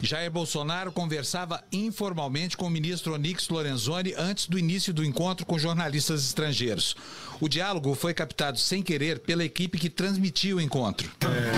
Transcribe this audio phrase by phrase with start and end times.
[0.00, 5.58] Jair Bolsonaro conversava informalmente com o ministro Onix Lorenzoni antes do início do encontro com
[5.58, 6.94] jornalistas estrangeiros.
[7.40, 11.10] O diálogo foi captado sem querer pela equipe que transmitiu o encontro.
[11.22, 11.52] É,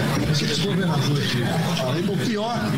[2.13, 2.77] o pior do.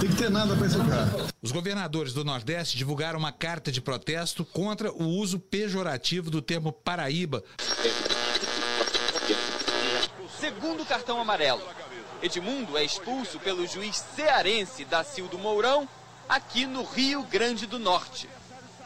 [0.00, 1.26] Tem que ter nada para esse cara.
[1.40, 6.72] Os governadores do Nordeste divulgaram uma carta de protesto contra o uso pejorativo do termo
[6.72, 7.42] Paraíba.
[10.38, 11.62] Segundo cartão amarelo.
[12.22, 15.88] Edmundo é expulso pelo juiz cearense Dacildo Mourão,
[16.28, 18.28] aqui no Rio Grande do Norte.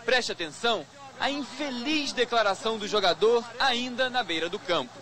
[0.07, 0.87] Preste atenção
[1.21, 4.93] à infeliz declaração do jogador ainda na beira do campo.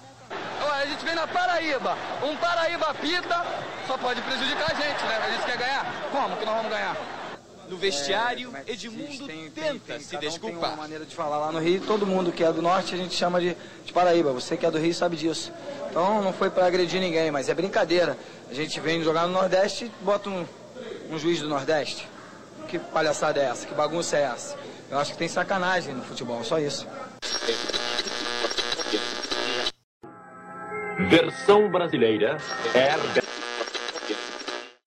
[0.72, 3.46] A gente vem na Paraíba, um Paraíba pita
[3.86, 5.16] só pode prejudicar a gente, né?
[5.16, 5.86] A gente quer ganhar.
[6.10, 6.96] Como que nós vamos ganhar?
[7.68, 10.56] No vestiário, é, Edmundo tem, tenta tem, tem, se desculpar.
[10.56, 12.95] Um tem uma maneira de falar lá no Rio, todo mundo que é do norte
[12.95, 14.32] a gente chama de, de Paraíba.
[14.32, 15.52] Você que é do Rio sabe disso.
[15.91, 18.19] Então não foi para agredir ninguém, mas é brincadeira.
[18.50, 20.46] A gente vem jogar no Nordeste e bota um,
[21.10, 22.08] um juiz do Nordeste.
[22.69, 23.66] Que palhaçada é essa?
[23.66, 24.56] Que bagunça é essa?
[24.91, 26.86] Eu acho que tem sacanagem no futebol, só isso.
[31.08, 32.38] Versão brasileira
[32.75, 32.94] é.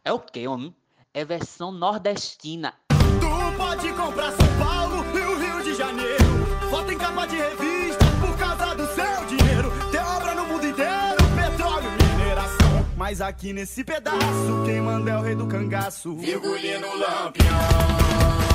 [0.06, 0.74] É o que, homem?
[1.18, 2.76] É versão nordestina.
[2.90, 6.24] Tu pode comprar São Paulo e o Rio de Janeiro.
[6.70, 9.72] Foto em capa de revista por causa do seu dinheiro.
[9.92, 12.86] Tem obra no mundo inteiro, petróleo, mineração.
[12.96, 16.16] Mas aqui nesse pedaço, quem manda é o rei do cangaço.
[16.18, 18.47] Virgulino Lampião.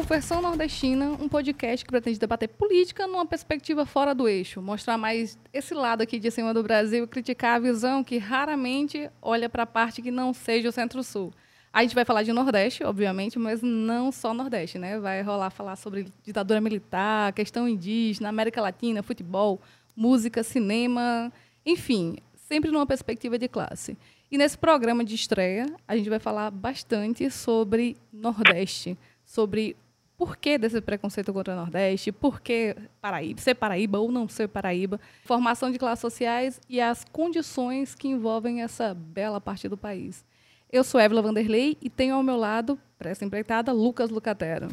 [0.00, 4.96] O Versão Nordestina, um podcast que pretende debater política numa perspectiva fora do eixo, mostrar
[4.96, 9.46] mais esse lado aqui de cima do Brasil e criticar a visão que raramente olha
[9.46, 11.34] para a parte que não seja o Centro-Sul.
[11.70, 14.98] A gente vai falar de Nordeste, obviamente, mas não só Nordeste, né?
[14.98, 19.60] Vai rolar falar sobre ditadura militar, questão indígena, América Latina, futebol,
[19.94, 21.30] música, cinema,
[21.64, 23.98] enfim, sempre numa perspectiva de classe.
[24.32, 28.96] E nesse programa de estreia, a gente vai falar bastante sobre Nordeste
[29.30, 29.76] sobre
[30.20, 34.48] por que desse preconceito contra o Nordeste, por que Paraíba, ser Paraíba ou não ser
[34.48, 40.22] Paraíba, formação de classes sociais e as condições que envolvem essa bela parte do país.
[40.70, 44.68] Eu sou Évila Vanderlei e tenho ao meu lado, para essa empreitada, Lucas Lucatero.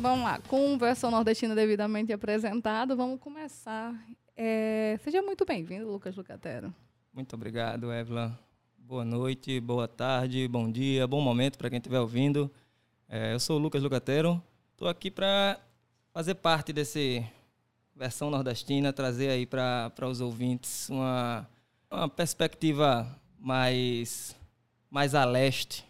[0.00, 3.94] Vamos lá, com versão nordestina devidamente apresentado, vamos começar.
[4.36, 6.74] É, seja muito bem-vindo, Lucas Lucatero.
[7.14, 8.45] Muito obrigado, Evla.
[8.88, 12.48] Boa noite, boa tarde, bom dia, bom momento para quem estiver ouvindo.
[13.08, 14.40] É, eu sou o Lucas Lucatero.
[14.70, 15.58] Estou aqui para
[16.12, 17.26] fazer parte desse
[17.96, 21.48] versão nordestina, trazer aí para os ouvintes uma,
[21.90, 24.36] uma perspectiva mais,
[24.88, 25.84] mais a leste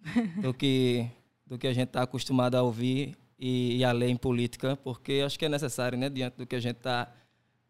[0.40, 1.10] do que,
[1.44, 5.20] do que a gente está acostumado a ouvir e, e, a ler em política, porque
[5.26, 7.12] acho que é necessário, né, diante do que a gente está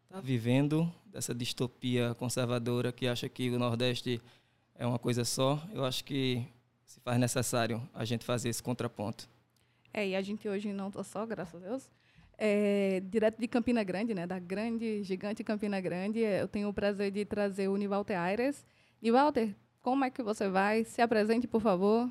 [0.06, 4.20] tá vivendo, dessa distopia conservadora que acha que o Nordeste
[4.80, 6.42] é uma coisa só, eu acho que
[6.86, 9.28] se faz necessário a gente fazer esse contraponto.
[9.92, 11.90] É, e a gente hoje não está só, graças a Deus,
[12.38, 17.10] é, direto de Campina Grande, né, da grande, gigante Campina Grande, eu tenho o prazer
[17.10, 18.66] de trazer o Nivalter Aires.
[19.02, 20.82] Nivalter, como é que você vai?
[20.84, 22.10] Se apresente, por favor.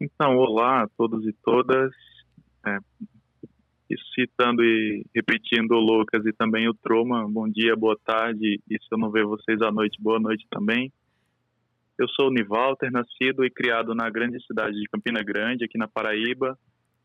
[0.00, 1.92] Então, olá a todos e todas.
[2.66, 2.78] É,
[4.14, 8.86] citando e repetindo o Lucas e também o Troma, bom dia, boa tarde, e se
[8.90, 10.92] eu não ver vocês à noite, boa noite também.
[11.98, 15.88] Eu sou o Nivalter, nascido e criado na grande cidade de Campina Grande, aqui na
[15.88, 16.56] Paraíba.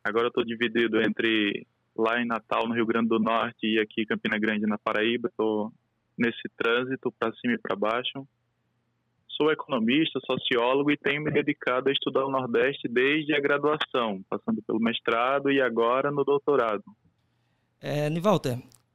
[0.03, 1.65] Agora estou dividido entre
[1.97, 5.29] lá em Natal, no Rio Grande do Norte, e aqui Campina Grande, na Paraíba.
[5.29, 5.71] Estou
[6.17, 8.27] nesse trânsito para cima e para baixo.
[9.35, 14.61] Sou economista, sociólogo e tenho me dedicado a estudar o Nordeste desde a graduação, passando
[14.61, 16.83] pelo mestrado e agora no doutorado.
[17.81, 18.09] É,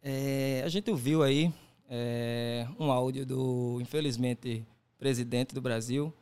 [0.02, 1.52] é, a gente ouviu aí
[1.90, 4.64] é, um áudio do, infelizmente,
[4.98, 6.12] presidente do Brasil,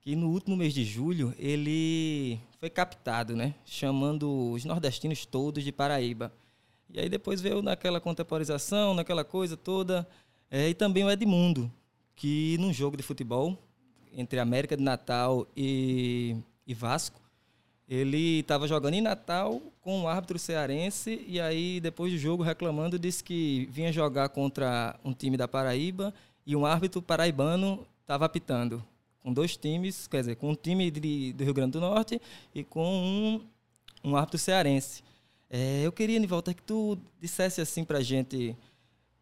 [0.00, 5.72] que no último mês de julho ele foi captado, né, chamando os nordestinos todos de
[5.72, 6.32] Paraíba.
[6.92, 10.06] E aí depois veio naquela contemporização, naquela coisa toda,
[10.50, 11.70] é, e também o Edmundo,
[12.16, 13.56] que num jogo de futebol
[14.12, 16.34] entre América de Natal e,
[16.66, 17.20] e Vasco,
[17.88, 22.98] ele estava jogando em Natal com um árbitro cearense e aí depois do jogo reclamando
[22.98, 26.12] disse que vinha jogar contra um time da Paraíba
[26.44, 28.82] e um árbitro paraibano estava apitando
[29.22, 32.20] com dois times, quer dizer, com um time de, do Rio Grande do Norte
[32.54, 33.40] e com um,
[34.10, 35.02] um árbitro cearense.
[35.50, 38.56] É, eu queria, Nivalter, que tu dissesse assim para a gente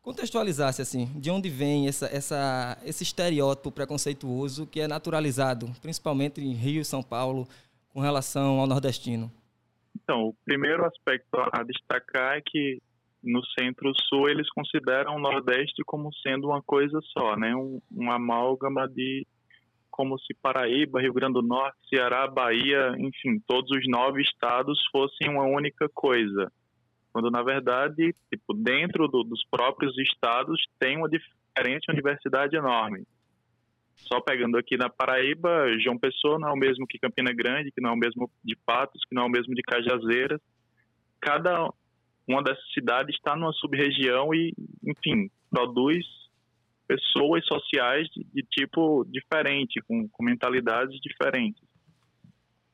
[0.04, 6.52] contextualizasse assim, de onde vem essa, essa, esse estereótipo preconceituoso que é naturalizado, principalmente em
[6.52, 7.48] Rio e São Paulo,
[7.88, 9.32] com relação ao nordestino.
[9.96, 12.82] Então, o primeiro aspecto a destacar é que
[13.22, 17.56] no Centro-Sul eles consideram o Nordeste como sendo uma coisa só, né?
[17.56, 19.26] Um, um amálgama de
[19.90, 25.30] como se Paraíba, Rio Grande do Norte, Ceará, Bahia, enfim, todos os nove estados fossem
[25.30, 26.52] uma única coisa.
[27.14, 33.06] Quando, na verdade, tipo, dentro do, dos próprios estados tem uma diferente universidade enorme.
[33.94, 37.80] Só pegando aqui na Paraíba, João Pessoa não é o mesmo que Campina Grande, que
[37.80, 40.40] não é o mesmo de Patos, que não é o mesmo de Cajazeiras.
[41.20, 41.72] Cada
[42.26, 44.52] uma dessas cidades está numa sub-região e,
[44.84, 46.04] enfim, produz
[46.88, 51.62] pessoas sociais de, de tipo diferente, com, com, mentalidades diferentes.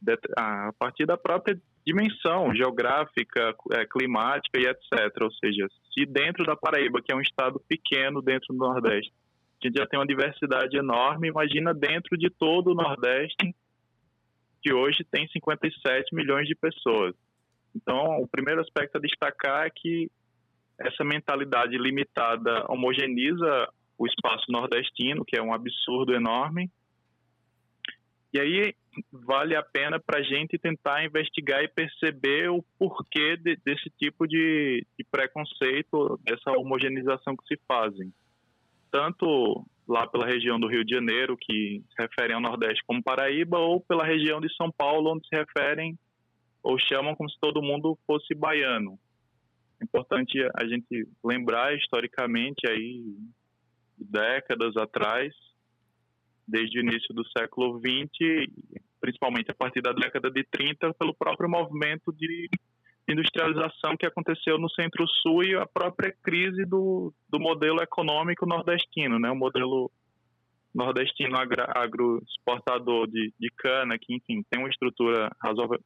[0.01, 5.23] De, a partir da própria dimensão geográfica, é, climática e etc.
[5.23, 9.13] Ou seja, se dentro da Paraíba, que é um estado pequeno dentro do Nordeste,
[9.63, 13.55] a gente já tem uma diversidade enorme, imagina dentro de todo o Nordeste,
[14.63, 17.15] que hoje tem 57 milhões de pessoas.
[17.75, 20.11] Então, o primeiro aspecto a destacar é que
[20.79, 23.69] essa mentalidade limitada homogeniza
[23.99, 26.71] o espaço nordestino, que é um absurdo enorme.
[28.33, 28.75] E aí
[29.13, 34.27] vale a pena para a gente tentar investigar e perceber o porquê de, desse tipo
[34.27, 38.13] de, de, preconceito, dessa homogeneização que se fazem.
[38.91, 43.59] Tanto lá pela região do Rio de Janeiro, que se referem ao Nordeste como Paraíba,
[43.59, 45.99] ou pela região de São Paulo, onde se referem
[46.63, 48.99] ou chamam como se todo mundo fosse baiano.
[49.81, 53.17] É importante a gente lembrar historicamente aí
[53.99, 55.35] décadas atrás,
[56.51, 58.51] desde o início do século XX,
[59.01, 62.49] principalmente a partir da década de 30, pelo próprio movimento de
[63.09, 69.31] industrialização que aconteceu no Centro-Sul e a própria crise do, do modelo econômico nordestino, né?
[69.31, 69.91] o modelo
[70.75, 75.81] nordestino agroexportador de, de cana, que, enfim, tem uma estrutura razoável,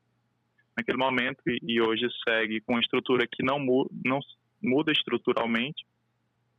[0.76, 4.20] naquele momento e, e hoje segue com uma estrutura que não, mu não
[4.62, 5.84] muda estruturalmente.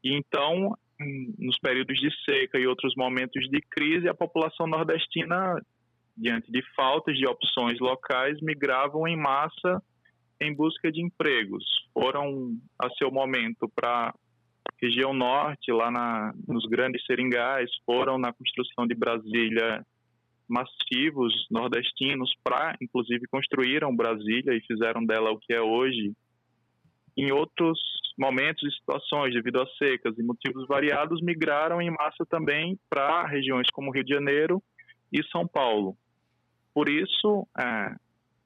[0.03, 5.61] E então, nos períodos de seca e outros momentos de crise, a população nordestina,
[6.15, 9.81] diante de faltas de opções locais, migravam em massa
[10.39, 11.63] em busca de empregos.
[11.93, 14.13] Foram, a seu momento, para
[14.81, 19.85] região norte, lá na, nos grandes seringais, foram na construção de Brasília
[20.47, 26.13] massivos nordestinos para, inclusive, construíram Brasília e fizeram dela o que é hoje.
[27.17, 27.79] Em outros
[28.17, 33.67] momentos e situações, devido a secas e motivos variados, migraram em massa também para regiões
[33.73, 34.63] como Rio de Janeiro
[35.11, 35.97] e São Paulo.
[36.73, 37.95] Por isso, é,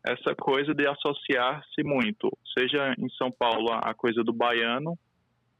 [0.08, 4.98] essa coisa de associar-se muito, seja em São Paulo a coisa do baiano,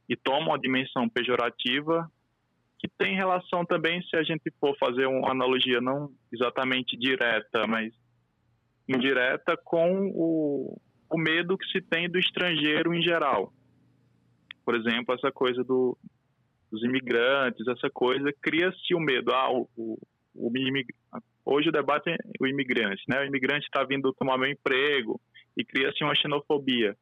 [0.08, 2.10] e toma uma dimensão pejorativa,
[2.80, 7.92] que tem relação também, se a gente for fazer uma analogia não exatamente direta, mas
[8.88, 13.52] indireta, com o, o medo que se tem do estrangeiro em geral.
[14.64, 15.96] Por exemplo, essa coisa do,
[16.70, 19.32] dos imigrantes, essa coisa, cria-se o medo.
[19.32, 19.98] Ah, o, o,
[20.34, 20.52] o
[21.44, 23.20] hoje o debate é o imigrante, né?
[23.20, 25.20] O imigrante está vindo tomar meu emprego
[25.56, 26.96] e cria-se uma xenofobia.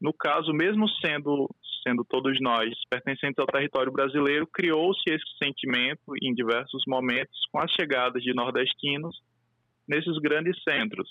[0.00, 1.48] No caso, mesmo sendo
[1.86, 7.70] sendo todos nós pertencentes ao território brasileiro, criou-se esse sentimento em diversos momentos com as
[7.72, 9.18] chegadas de nordestinos
[9.88, 11.08] nesses grandes centros.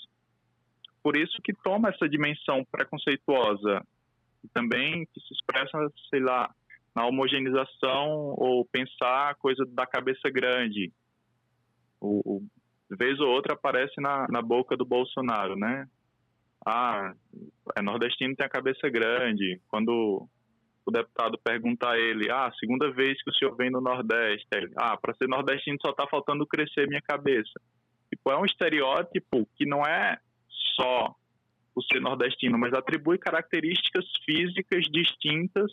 [1.02, 3.84] Por isso que toma essa dimensão preconceituosa
[4.44, 5.78] e também que se expressa,
[6.08, 6.50] sei lá,
[6.94, 10.92] na homogeneização ou pensar coisa da cabeça grande.
[12.00, 12.42] O, o,
[12.96, 15.86] vez ou outra aparece na, na boca do Bolsonaro, né?
[16.66, 17.14] Ah,
[17.76, 19.60] é nordestino tem a cabeça grande.
[19.68, 20.28] Quando
[20.84, 24.72] o deputado pergunta a ele, ah, segunda vez que o senhor vem no Nordeste, ele,
[24.76, 27.60] ah, para ser nordestino só está faltando crescer minha cabeça.
[28.10, 30.18] Tipo, é um estereótipo que não é
[30.74, 31.14] só
[31.82, 35.72] ser nordestino, mas atribui características físicas distintas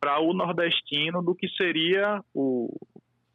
[0.00, 2.74] para o nordestino do que seria o,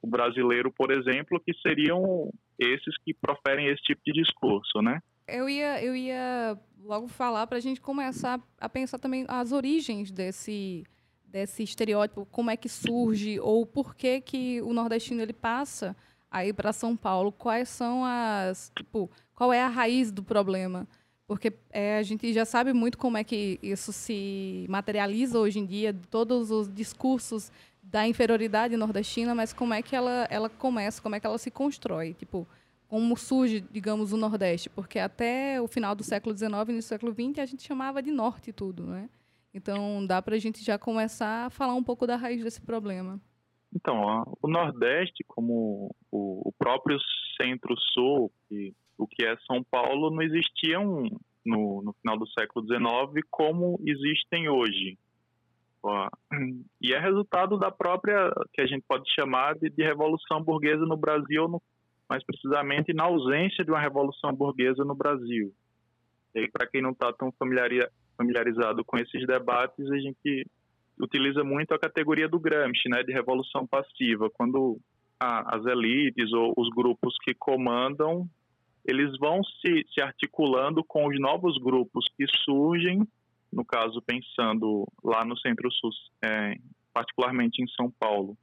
[0.02, 5.00] o brasileiro, por exemplo, que seriam esses que proferem esse tipo de discurso, né?
[5.28, 10.12] Eu ia, eu ia logo falar para a gente começar a pensar também as origens
[10.12, 10.86] desse,
[11.26, 15.96] desse estereótipo, como é que surge ou por que que o nordestino ele passa
[16.32, 17.32] aí para São Paulo?
[17.32, 20.88] Quais são as, tipo, qual é a raiz do problema?
[21.28, 25.66] Porque é, a gente já sabe muito como é que isso se materializa hoje em
[25.66, 27.52] dia, todos os discursos
[27.84, 31.52] da inferioridade nordestina, mas como é que ela, ela começa, como é que ela se
[31.52, 32.14] constrói?
[32.14, 32.48] Tipo,
[32.88, 34.70] como surge, digamos, o Nordeste?
[34.70, 38.54] Porque até o final do século XIX no século XX a gente chamava de Norte
[38.54, 39.10] tudo, né?
[39.54, 43.20] Então, dá para a gente já começar a falar um pouco da raiz desse problema.
[43.76, 46.98] Então, o Nordeste, como o, próprio
[47.40, 48.32] Centro-Sul,
[48.98, 51.04] o que é São Paulo, não existiam
[51.46, 54.98] no, no final do século XIX como existem hoje.
[56.82, 60.98] E é resultado da própria, que a gente pode chamar de, de revolução burguesa no
[60.98, 61.62] Brasil, no,
[62.10, 65.54] mais precisamente na ausência de uma revolução burguesa no Brasil.
[66.36, 70.46] E para quem não está tão familiarizado com esses debates, a gente
[71.00, 74.78] utiliza muito a categoria do Gramsci, né, de revolução passiva, quando
[75.20, 78.28] a, as elites ou os grupos que comandam,
[78.88, 83.06] eles vão se, se articulando com os novos grupos que surgem,
[83.52, 85.90] no caso pensando lá no Centro-Sul,
[86.24, 86.56] é,
[86.94, 88.38] particularmente em São Paulo.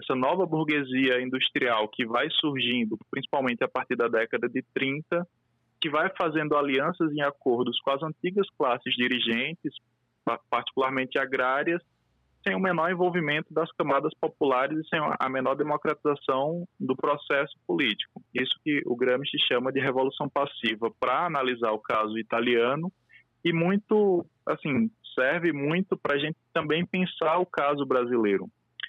[0.00, 5.26] Essa nova burguesia industrial que vai surgindo, principalmente a partir da década de 30,
[5.78, 9.74] que vai fazendo alianças em acordos com as antigas classes dirigentes,
[10.48, 11.82] particularmente agrárias,
[12.42, 18.22] sem o menor envolvimento das camadas populares e sem a menor democratização do processo político.
[18.34, 22.92] Isso que o Gramsci chama de revolução passiva, para analisar o caso italiano
[23.44, 28.48] e muito, assim, serve muito para a gente também pensar o caso brasileiro.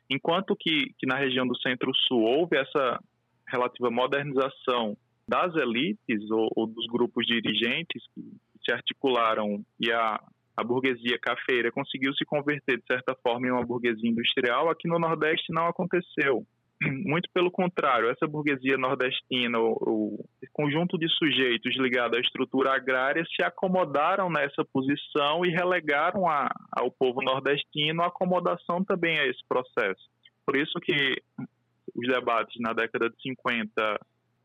[0.10, 3.00] Enquanto que, que na região do Centro-Sul houve essa
[3.48, 8.22] relativa modernização das elites ou, ou dos grupos dirigentes que
[8.64, 10.20] se articularam e a,
[10.56, 15.00] a burguesia cafeira conseguiu se converter, de certa forma, em uma burguesia industrial, aqui no
[15.00, 16.46] Nordeste não aconteceu.
[16.82, 23.24] Muito pelo contrário, essa burguesia nordestina, o, o conjunto de sujeitos ligados à estrutura agrária,
[23.36, 29.42] se acomodaram nessa posição e relegaram a, ao povo nordestino a acomodação também a esse
[29.48, 30.10] processo.
[30.46, 31.16] Por isso que
[31.96, 34.00] os debates na década de 50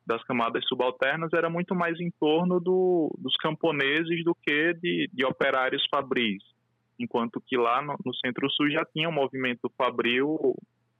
[0.09, 5.25] das camadas subalternas era muito mais em torno do, dos camponeses do que de, de
[5.27, 6.43] operários fabris,
[6.99, 10.57] enquanto que lá no, no Centro-Sul já tinha um movimento fabril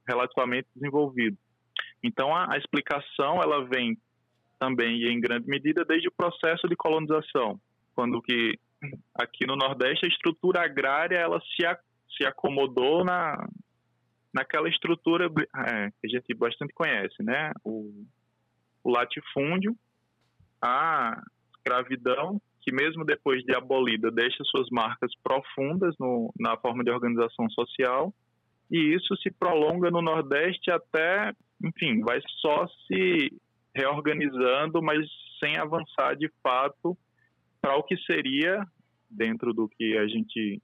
[0.07, 1.35] relativamente desenvolvido.
[2.03, 3.97] Então a, a explicação ela vem
[4.59, 7.59] também e em grande medida desde o processo de colonização,
[7.95, 8.59] quando que
[9.15, 11.75] aqui no Nordeste a estrutura agrária ela se, a,
[12.15, 13.35] se acomodou na
[14.31, 17.51] naquela estrutura é, que a gente bastante conhece, né?
[17.63, 18.05] O,
[18.83, 19.75] o latifúndio,
[20.61, 21.21] a
[21.55, 27.49] escravidão, que mesmo depois de abolida deixa suas marcas profundas no, na forma de organização
[27.49, 28.13] social,
[28.69, 31.33] e isso se prolonga no Nordeste até,
[31.63, 33.33] enfim, vai só se
[33.73, 35.07] reorganizando, mas
[35.39, 36.97] sem avançar de fato
[37.61, 38.65] para o que seria,
[39.09, 40.61] dentro do que a gente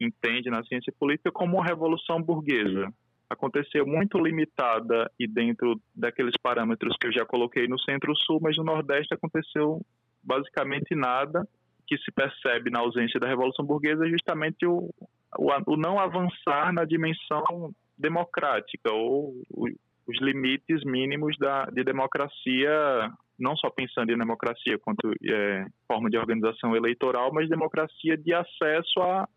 [0.00, 2.92] entende na ciência política, como uma revolução burguesa
[3.32, 8.64] aconteceu muito limitada e dentro daqueles parâmetros que eu já coloquei no Centro-Sul, mas no
[8.64, 9.80] Nordeste aconteceu
[10.22, 11.46] basicamente nada
[11.86, 14.90] que se percebe na ausência da Revolução Burguesa é justamente o,
[15.38, 19.68] o, o não avançar na dimensão democrática ou o,
[20.06, 26.16] os limites mínimos da, de democracia, não só pensando em democracia quanto é, forma de
[26.16, 29.28] organização eleitoral, mas democracia de acesso a,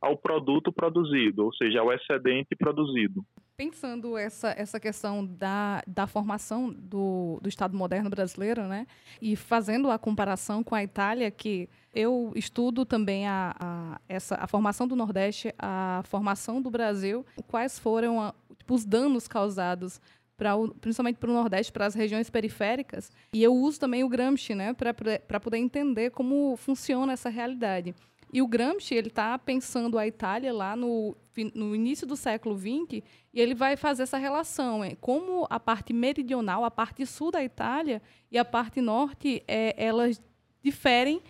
[0.00, 3.24] ao produto produzido, ou seja, ao excedente produzido.
[3.56, 8.84] Pensando essa, essa questão da, da formação do, do Estado moderno brasileiro, né?
[9.22, 14.48] E fazendo a comparação com a Itália, que eu estudo também a, a, essa, a
[14.48, 20.00] formação do Nordeste, a formação do Brasil, quais foram a, tipo, os danos causados
[20.36, 23.12] Pra, principalmente para o Nordeste, para as regiões periféricas.
[23.32, 27.94] E eu uso também o Gramsci né, para poder entender como funciona essa realidade.
[28.34, 31.16] E o Gramsci ele está pensando a Itália lá no,
[31.54, 33.00] no início do século XX
[33.32, 37.44] e ele vai fazer essa relação, é, como a parte meridional, a parte sul da
[37.44, 40.20] Itália e a parte norte, é, elas
[40.60, 41.22] diferem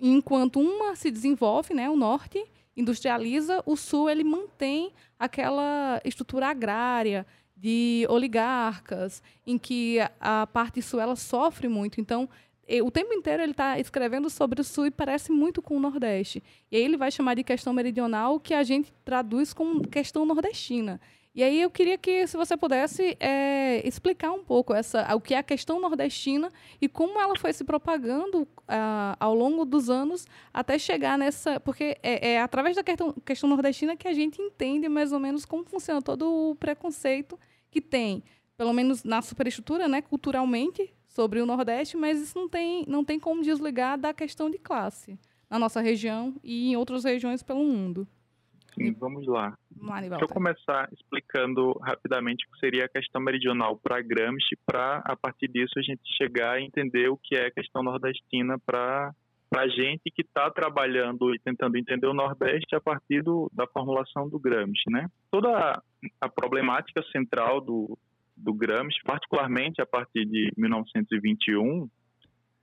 [0.00, 2.44] enquanto uma se desenvolve, né, o norte
[2.76, 7.24] industrializa, o sul ele mantém aquela estrutura agrária
[7.56, 12.00] de oligarcas, em que a parte sul ela sofre muito.
[12.00, 12.28] Então,
[12.82, 16.42] o tempo inteiro ele está escrevendo sobre o Sul e parece muito com o Nordeste.
[16.70, 21.00] E aí ele vai chamar de questão meridional, que a gente traduz como questão nordestina.
[21.34, 25.34] E aí eu queria que, se você pudesse, é, explicar um pouco essa, o que
[25.34, 30.26] é a questão nordestina e como ela foi se propagando uh, ao longo dos anos
[30.52, 31.60] até chegar nessa...
[31.60, 35.44] Porque é, é através da questão, questão nordestina que a gente entende mais ou menos
[35.44, 37.38] como funciona todo o preconceito
[37.70, 38.24] que tem,
[38.56, 43.18] pelo menos na superestrutura, né, culturalmente, sobre o Nordeste, mas isso não tem, não tem
[43.18, 45.18] como desligar da questão de classe
[45.50, 48.06] na nossa região e em outras regiões pelo mundo.
[48.74, 49.56] Sim, vamos lá.
[50.00, 55.16] Deixa eu começar explicando rapidamente o que seria a questão meridional para Gramsci, para a
[55.16, 59.12] partir disso a gente chegar a entender o que é a questão nordestina para
[59.50, 63.66] para a gente que está trabalhando e tentando entender o Nordeste a partir do, da
[63.66, 65.08] formulação do Gramsci, né?
[65.30, 65.82] Toda
[66.20, 67.98] a problemática central do,
[68.38, 71.88] do Gramsci, particularmente a partir de 1921,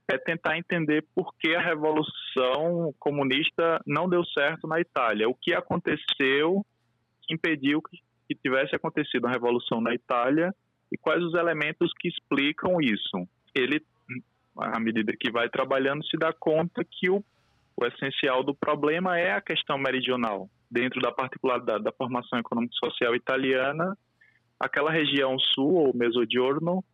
[0.08, 5.52] é tentar entender por que a revolução comunista não deu certo na Itália, o que
[5.52, 6.64] aconteceu
[7.22, 10.54] que impediu que, que tivesse acontecido a revolução na Itália
[10.92, 13.28] e quais os elementos que explicam isso.
[13.54, 13.84] Ele,
[14.56, 17.24] à medida que vai trabalhando, se dá conta que o,
[17.76, 20.48] o essencial do problema é a questão meridional.
[20.70, 23.96] Dentro da particularidade da formação econômico-social italiana,
[24.58, 26.84] aquela região sul, ou Mezzogiorno,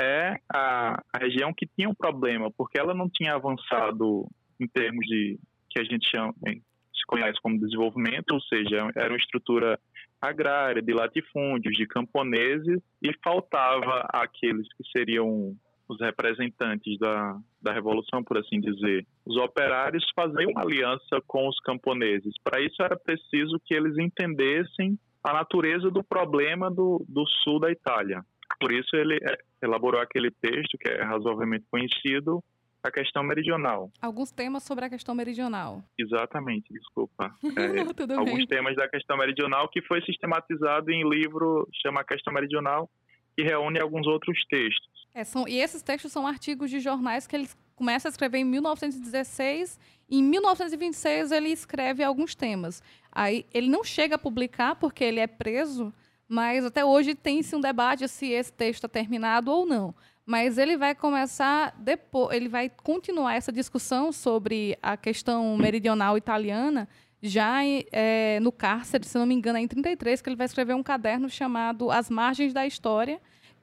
[0.00, 4.26] é a, a, região que tinha um problema, porque ela não tinha avançado
[4.58, 5.38] em termos de
[5.70, 9.78] que a gente chama, se conhece como desenvolvimento, ou seja, era uma estrutura
[10.20, 15.54] agrária, de latifúndios, de camponeses, e faltava aqueles que seriam
[15.88, 21.60] os representantes da, da revolução, por assim dizer, os operários fazer uma aliança com os
[21.60, 22.32] camponeses.
[22.42, 27.70] Para isso era preciso que eles entendessem a natureza do problema do, do sul da
[27.70, 28.22] Itália.
[28.60, 32.44] Por isso ele é, elaborou aquele texto que é razoavelmente conhecido,
[32.82, 33.90] a questão meridional.
[34.02, 35.82] Alguns temas sobre a questão meridional.
[35.98, 37.34] Exatamente, desculpa.
[37.56, 38.46] É, alguns bem.
[38.46, 42.90] temas da questão meridional que foi sistematizado em livro chama a questão meridional,
[43.36, 45.08] que reúne alguns outros textos.
[45.14, 48.44] É, são, e esses textos são artigos de jornais que ele começa a escrever em
[48.44, 49.78] 1916
[50.08, 52.82] e em 1926 ele escreve alguns temas.
[53.10, 55.92] Aí ele não chega a publicar porque ele é preso,
[56.28, 59.94] mas até hoje tem-se um debate se esse texto está terminado ou não.
[60.26, 66.88] Mas ele vai começar depois, ele vai continuar essa discussão sobre a questão meridional italiana
[67.26, 70.74] já é, no cárcere, se não me engano, é em 33, que ele vai escrever
[70.74, 73.18] um caderno chamado As Margens da História,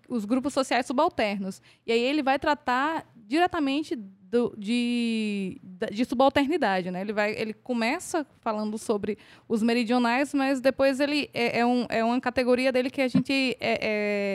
[0.09, 1.61] os grupos sociais subalternos.
[1.85, 5.57] E aí ele vai tratar diretamente do, de,
[5.89, 6.99] de subalternidade, né?
[6.99, 12.03] Ele vai, ele começa falando sobre os meridionais, mas depois ele é, é, um, é
[12.03, 13.79] uma categoria dele que a gente é,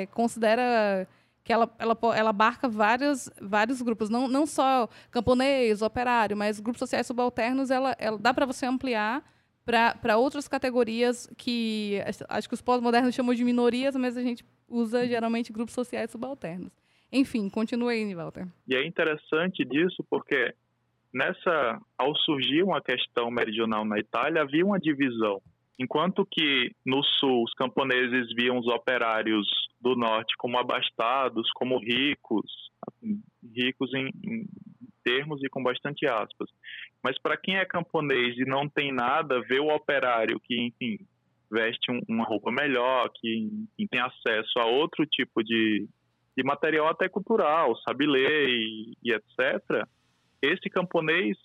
[0.04, 1.06] é, considera
[1.44, 6.80] que ela, ela, ela abarca vários, vários grupos, não, não só camponês, operário, mas grupos
[6.80, 9.22] sociais subalternos, ela, ela dá para você ampliar
[9.64, 15.06] para outras categorias que acho que os pós-modernos chamam de minorias, mas a gente usa
[15.06, 16.72] geralmente grupos sociais subalternos.
[17.12, 18.46] Enfim, continue aí, Walter.
[18.68, 20.54] E é interessante disso porque
[21.12, 25.40] nessa, ao surgir uma questão meridional na Itália, havia uma divisão.
[25.78, 29.46] Enquanto que no sul os camponeses viam os operários
[29.80, 32.50] do norte como abastados, como ricos,
[33.54, 34.46] ricos em, em
[35.04, 36.50] termos e com bastante aspas.
[37.02, 40.98] Mas para quem é camponês e não tem nada, vê o operário que, enfim,
[41.50, 45.86] veste um, uma roupa melhor, que enfim, tem acesso a outro tipo de,
[46.36, 49.86] de material até cultural, sabe ler e, e etc.,
[50.42, 51.36] esse camponês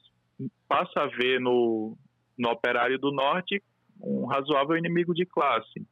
[0.68, 1.98] passa a ver no,
[2.38, 3.62] no operário do norte
[4.02, 5.86] um razoável inimigo de classe.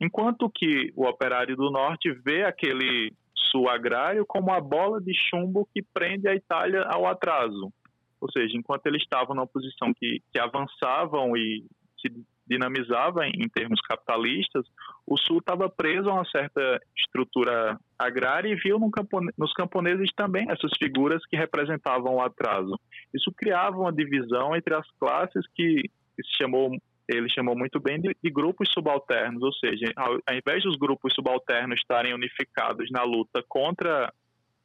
[0.00, 5.68] Enquanto que o operário do norte vê aquele sul agrário como a bola de chumbo
[5.72, 7.72] que prende a Itália ao atraso.
[8.20, 11.64] Ou seja, enquanto eles estavam numa posição que, que avançavam e
[12.00, 12.08] se
[12.46, 14.66] dinamizava em termos capitalistas,
[15.06, 20.10] o Sul estava preso a uma certa estrutura agrária e viu no campone nos camponeses
[20.14, 22.78] também essas figuras que representavam o atraso.
[23.14, 26.76] Isso criava uma divisão entre as classes que, se chamou
[27.06, 31.12] ele chamou muito bem de, de, grupos subalternos, ou seja, ao, ao invés dos grupos
[31.14, 34.10] subalternos estarem unificados na luta contra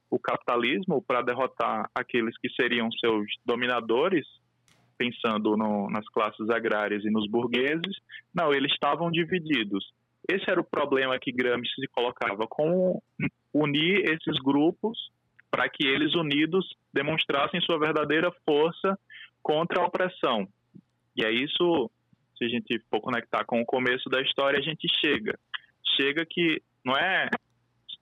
[0.09, 4.25] o capitalismo para derrotar aqueles que seriam seus dominadores,
[4.99, 7.95] pensando no, nas classes agrárias e nos burgueses,
[8.35, 9.93] não, eles estavam divididos.
[10.29, 13.01] Esse era o problema que Gramsci se colocava, como
[13.53, 15.09] unir esses grupos
[15.49, 18.99] para que eles unidos demonstrassem sua verdadeira força
[19.41, 20.47] contra a opressão.
[21.15, 21.89] E é isso,
[22.37, 25.39] se a gente for conectar com o começo da história, a gente chega.
[25.95, 27.29] Chega que não é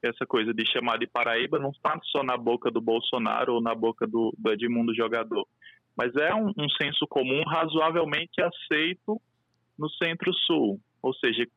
[0.04, 3.74] essa coisa de chamar de Paraíba não está só na boca do Bolsonaro ou na
[3.74, 5.48] boca do, do Edmundo Jogador
[5.98, 9.20] mas é um, um senso comum razoavelmente aceito
[9.78, 10.80] no centro-sul.
[11.02, 11.48] Ou seja,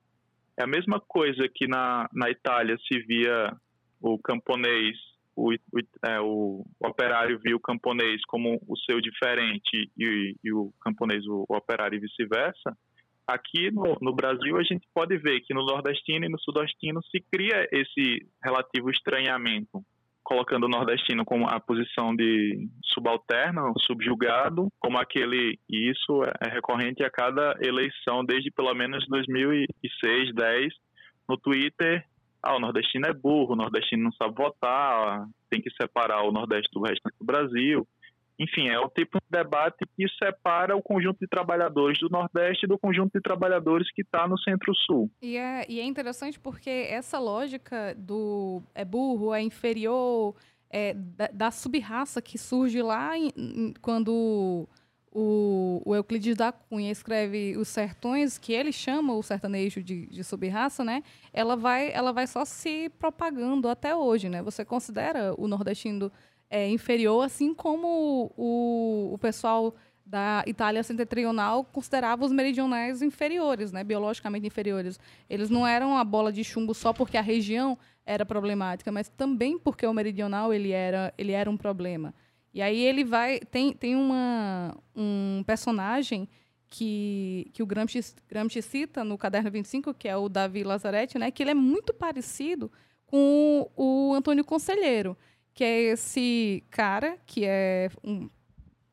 [0.56, 3.54] é a mesma coisa que na, na Itália se via
[4.00, 4.96] o camponês,
[5.36, 10.72] o, o, é, o operário via o camponês como o seu diferente e, e o
[10.80, 12.76] camponês o, o operário e vice-versa.
[13.26, 17.20] Aqui no, no, Brasil a gente pode ver que no nordestino e no sudestino se
[17.30, 19.84] cria esse relativo estranhamento
[20.22, 27.02] colocando o nordestino como a posição de subalterno, subjugado, como aquele, e isso é recorrente
[27.02, 30.74] a cada eleição desde pelo menos 2006, 10,
[31.28, 32.04] no Twitter,
[32.42, 36.70] ah, o nordestino é burro, o nordestino não sabe votar, tem que separar o nordeste
[36.72, 37.86] do resto do Brasil.
[38.40, 42.78] Enfim, é o tipo de debate que separa o conjunto de trabalhadores do Nordeste do
[42.78, 45.10] conjunto de trabalhadores que está no Centro-Sul.
[45.20, 50.34] E é, e é interessante porque essa lógica do é burro, é inferior,
[50.70, 54.66] é, da, da sub-raça que surge lá em, em, quando
[55.12, 60.24] o, o, Euclides da Cunha escreve Os Sertões, que ele chama o sertanejo de, de
[60.24, 61.02] sub-raça, né?
[61.32, 64.40] Ela vai, ela vai só se propagando até hoje, né?
[64.42, 66.10] Você considera o nordestino
[66.50, 73.84] é, inferior, assim como o, o pessoal da Itália setentrional considerava os meridionais inferiores, né,
[73.84, 74.98] biologicamente inferiores.
[75.28, 79.56] Eles não eram a bola de chumbo só porque a região era problemática, mas também
[79.56, 82.12] porque o meridional ele era, ele era um problema.
[82.52, 86.28] E aí ele vai tem, tem uma, um personagem
[86.68, 91.30] que, que o Gramsci, Gramsci cita no caderno 25, que é o Davi Lazzaretti, né,
[91.30, 92.70] que ele é muito parecido
[93.06, 95.16] com o Antônio Conselheiro,
[95.60, 98.30] que é esse cara que é um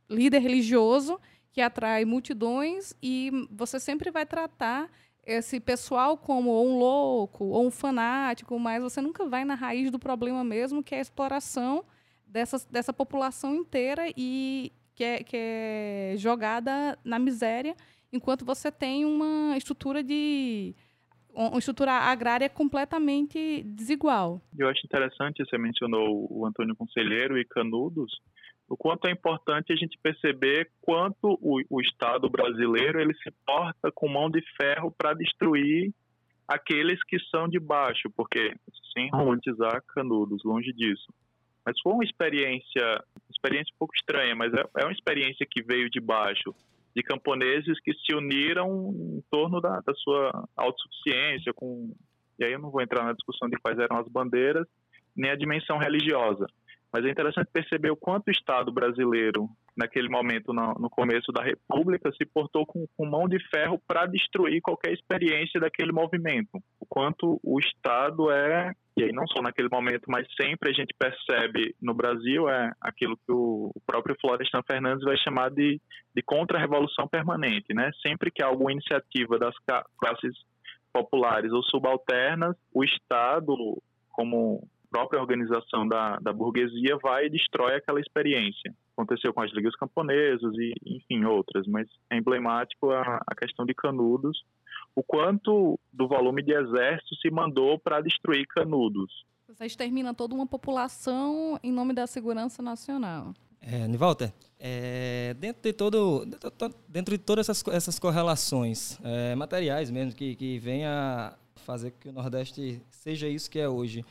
[0.10, 1.18] líder religioso
[1.50, 4.92] que atrai multidões e você sempre vai tratar
[5.26, 9.98] esse pessoal como um louco ou um fanático, mas você nunca vai na raiz do
[9.98, 11.86] problema mesmo, que é a exploração
[12.28, 17.78] dessa, dessa população inteira e que é, que é jogada na miséria,
[18.12, 20.76] enquanto você tem uma estrutura de
[21.38, 24.42] uma estrutura agrária completamente desigual.
[24.58, 28.12] Eu acho interessante, você mencionou o Antônio Conselheiro e Canudos,
[28.68, 33.92] o quanto é importante a gente perceber quanto o, o Estado brasileiro ele se porta
[33.94, 35.94] com mão de ferro para destruir
[36.48, 38.54] aqueles que são de baixo, porque
[38.94, 41.14] sem romantizar Canudos, longe disso.
[41.66, 45.90] Mas foi uma experiência, experiência um pouco estranha, mas é, é uma experiência que veio
[45.90, 46.56] de baixo,
[46.98, 51.94] de camponeses que se uniram em torno da, da sua autossuficiência, com,
[52.40, 54.68] e aí eu não vou entrar na discussão de quais eram as bandeiras,
[55.16, 56.48] nem a dimensão religiosa.
[56.92, 61.44] Mas é interessante perceber o quanto o Estado brasileiro, naquele momento, no, no começo da
[61.44, 66.58] República, se portou com, com mão de ferro para destruir qualquer experiência daquele movimento.
[66.80, 68.74] O quanto o Estado é,
[69.18, 73.72] não só naquele momento, mas sempre a gente percebe no Brasil, é aquilo que o,
[73.86, 75.82] próprio Florestan Fernandes vai chamar de,
[76.16, 77.74] de contra-revolução permanente.
[77.74, 77.90] Né?
[78.06, 79.56] Sempre que há alguma iniciativa das
[79.98, 80.36] classes
[80.94, 83.56] populares ou subalternas, o Estado,
[84.12, 88.74] como própria organização da, da burguesia vai e destrói aquela experiência.
[88.94, 93.74] Aconteceu com as ligas camponesas e, enfim, outras, mas é emblemático a, a questão de
[93.74, 94.44] Canudos,
[94.96, 99.26] o quanto do volume de exército se mandou para destruir Canudos.
[99.48, 103.34] Você extermina toda uma população em nome da segurança nacional.
[103.62, 106.26] É, Nivalter, é, dentro de todo,
[106.88, 111.34] dentro de todas essas, essas correlações é, materiais mesmo que, que vem a
[111.66, 114.06] fazer que o Nordeste seja isso que é hoje,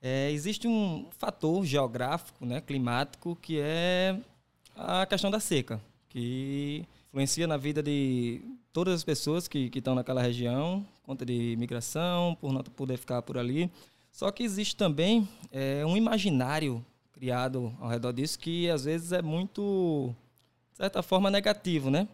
[0.00, 4.18] é, existe um fator geográfico, né, climático, que é
[4.76, 6.84] a questão da seca, que
[7.14, 12.52] influencia na vida de todas as pessoas que, estão naquela região, conta de migração, por
[12.52, 13.70] não poder ficar por ali.
[14.10, 19.22] Só que existe também é, um imaginário criado ao redor disso que às vezes é
[19.22, 20.12] muito,
[20.72, 22.08] de certa forma, negativo, né?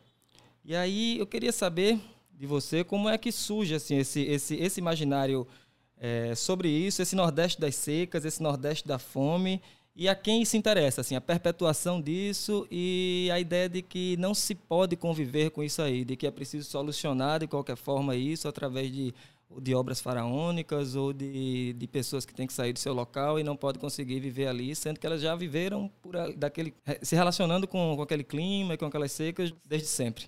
[0.62, 1.98] E aí eu queria saber
[2.38, 5.48] de você como é que surge assim, esse, esse, esse imaginário
[5.96, 9.62] é, sobre isso, esse Nordeste das secas, esse Nordeste da fome,
[9.94, 14.34] e a quem isso interessa, assim, a perpetuação disso e a ideia de que não
[14.34, 18.46] se pode conviver com isso aí, de que é preciso solucionar de qualquer forma isso
[18.46, 19.12] através de,
[19.58, 23.42] de obras faraônicas ou de, de pessoas que têm que sair do seu local e
[23.42, 26.72] não podem conseguir viver ali, sendo que elas já viveram por, daquele,
[27.02, 30.24] se relacionando com, com aquele clima e com aquelas secas desde sempre.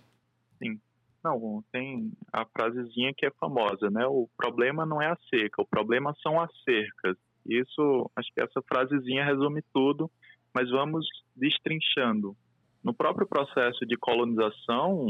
[0.59, 0.81] Sim.
[1.25, 4.05] Não, tem a frasezinha que é famosa, né?
[4.07, 7.17] O problema não é a seca, o problema são as cercas.
[7.47, 10.11] Isso, acho que essa frasezinha resume tudo,
[10.55, 12.37] mas vamos destrinchando.
[12.83, 15.07] No próprio processo de colonização,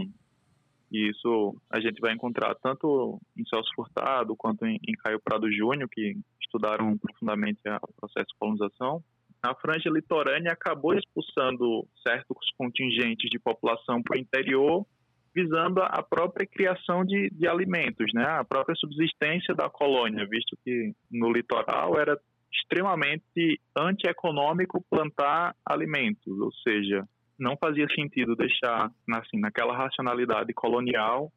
[0.90, 5.50] e isso a gente vai encontrar tanto em Celso Furtado quanto em, em Caio Prado
[5.50, 9.02] Júnior, que estudaram profundamente o processo de colonização,
[9.42, 14.86] a franja litorânea acabou expulsando certos contingentes de população para o interior
[15.34, 18.24] visando a própria criação de, de alimentos, né?
[18.24, 22.18] a própria subsistência da colônia, visto que no litoral era
[22.52, 27.06] extremamente antieconômico plantar alimentos, ou seja,
[27.38, 31.32] não fazia sentido deixar, assim, naquela racionalidade colonial,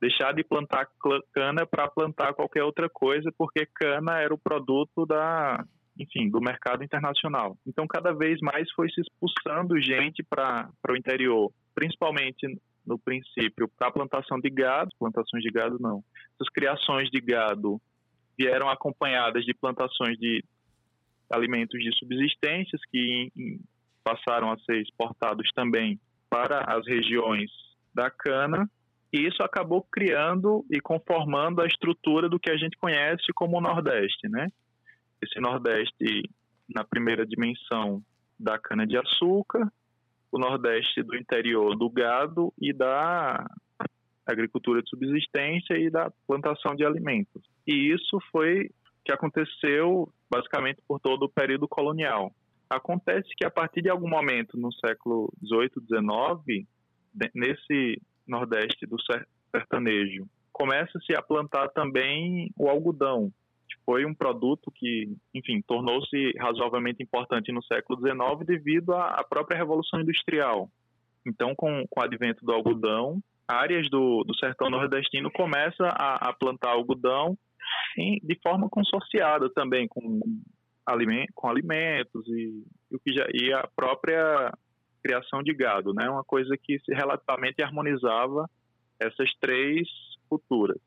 [0.00, 0.86] deixar de plantar
[1.32, 5.64] cana para plantar qualquer outra coisa, porque cana era o produto da,
[5.98, 7.56] enfim, do mercado internacional.
[7.66, 12.46] Então, cada vez mais foi se expulsando gente para o interior, principalmente
[12.88, 16.02] no princípio, para plantação de gado, plantações de gado não.
[16.34, 17.80] Essas criações de gado
[18.36, 20.42] vieram acompanhadas de plantações de
[21.30, 23.30] alimentos de subsistências que
[24.02, 27.50] passaram a ser exportados também para as regiões
[27.94, 28.68] da cana,
[29.12, 33.60] e isso acabou criando e conformando a estrutura do que a gente conhece como o
[33.60, 34.48] Nordeste, né?
[35.20, 36.22] Esse Nordeste,
[36.68, 38.02] na primeira dimensão,
[38.38, 39.70] da cana-de-açúcar,
[40.30, 43.46] o Nordeste do interior do gado e da
[44.26, 47.42] agricultura de subsistência e da plantação de alimentos.
[47.66, 48.70] E isso foi
[49.04, 52.30] que aconteceu basicamente por todo o período colonial.
[52.68, 56.68] Acontece que a partir de algum momento no século XVIII, XIX,
[57.34, 58.96] nesse Nordeste do
[59.50, 63.32] sertanejo, começa-se a plantar também o algodão.
[63.88, 69.98] Foi um produto que, enfim, tornou-se razoavelmente importante no século XIX devido à própria Revolução
[69.98, 70.68] Industrial.
[71.26, 76.34] Então, com, com o advento do algodão, áreas do, do sertão nordestino começam a, a
[76.34, 77.34] plantar algodão
[77.96, 80.20] em, de forma consorciada também, com,
[80.84, 84.52] aliment, com alimentos e, e, que já, e a própria
[85.02, 86.10] criação de gado, né?
[86.10, 88.50] Uma coisa que se relativamente harmonizava
[89.00, 89.88] essas três
[90.28, 90.78] culturas.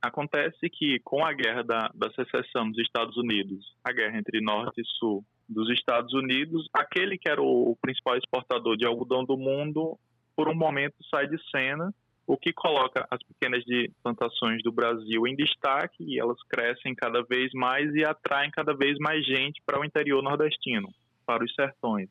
[0.00, 4.80] Acontece que com a guerra da, da secessão dos Estados Unidos, a guerra entre norte
[4.80, 9.98] e sul dos Estados Unidos, aquele que era o, principal exportador de algodão do mundo,
[10.36, 11.92] por um momento sai de cena,
[12.26, 13.64] o que coloca as pequenas
[14.02, 18.98] plantações do Brasil em destaque e elas crescem cada vez mais e atraem cada vez
[18.98, 20.88] mais gente para o interior nordestino,
[21.26, 22.08] para os sertões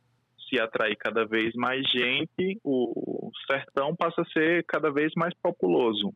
[0.49, 6.13] se atrair cada vez mais gente, o sertão passa a ser cada vez mais populoso.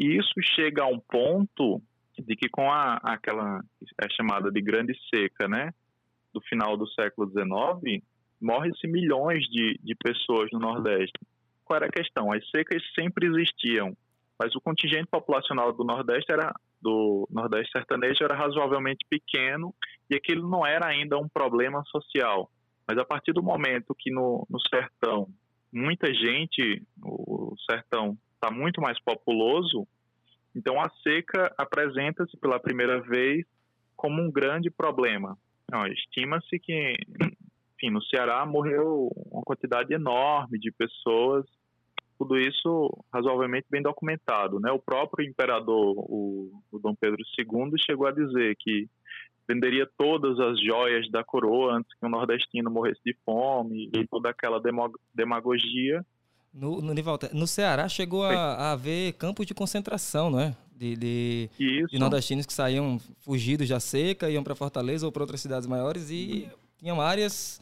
[0.00, 1.82] E isso chega a um ponto
[2.18, 3.62] de que com a, aquela
[4.02, 5.74] é chamada de grande seca, né,
[6.32, 8.02] do final do século XIX,
[8.40, 11.18] morre-se milhões de, de pessoas no Nordeste.
[11.62, 12.32] Qual era a questão?
[12.32, 13.94] As secas sempre existiam,
[14.38, 19.74] mas o contingente populacional do Nordeste era do Nordeste sertanejo era razoavelmente pequeno
[20.08, 22.50] e aquilo não era ainda um problema social.
[22.88, 25.28] Mas a partir do momento que no, no sertão
[25.70, 29.86] muita gente, o sertão está muito mais populoso,
[30.56, 33.44] então a seca apresenta-se pela primeira vez
[33.96, 35.36] como um grande problema.
[35.92, 36.96] Estima-se que,
[37.76, 41.46] enfim, no Ceará morreu uma quantidade enorme de pessoas,
[42.18, 44.58] tudo isso razoavelmente bem documentado.
[44.58, 44.70] Né?
[44.72, 48.88] O próprio imperador, o, o Dom Pedro II, chegou a dizer que
[49.48, 54.30] venderia todas as joias da coroa antes que um nordestino morresse de fome e toda
[54.30, 54.60] aquela
[55.14, 56.04] demagogia.
[56.52, 56.92] No, no,
[57.32, 60.56] no Ceará chegou a, a, haver campos de concentração, não é?
[60.74, 61.50] De, de,
[61.90, 66.10] de, nordestinos que saíam fugidos da seca, iam para Fortaleza ou para outras cidades maiores
[66.10, 67.60] e tinham áreas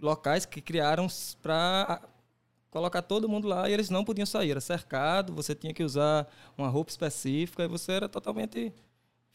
[0.00, 1.06] locais que criaram
[1.42, 2.02] para
[2.70, 4.50] colocar todo mundo lá e eles não podiam sair.
[4.50, 8.72] Era cercado, você tinha que usar uma roupa específica e você era totalmente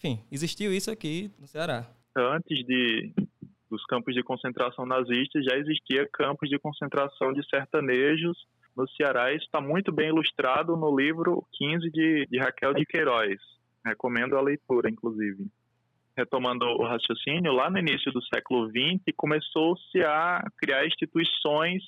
[0.03, 1.87] enfim, existiu isso aqui no Ceará.
[2.15, 3.13] Antes de,
[3.69, 8.37] dos campos de concentração nazistas, já existia campos de concentração de sertanejos
[8.75, 9.33] no Ceará.
[9.33, 13.39] Isso está muito bem ilustrado no livro 15 de, de Raquel de Queiroz.
[13.85, 15.47] Recomendo a leitura, inclusive.
[16.15, 21.83] Retomando o raciocínio, lá no início do século XX, começou-se a criar instituições,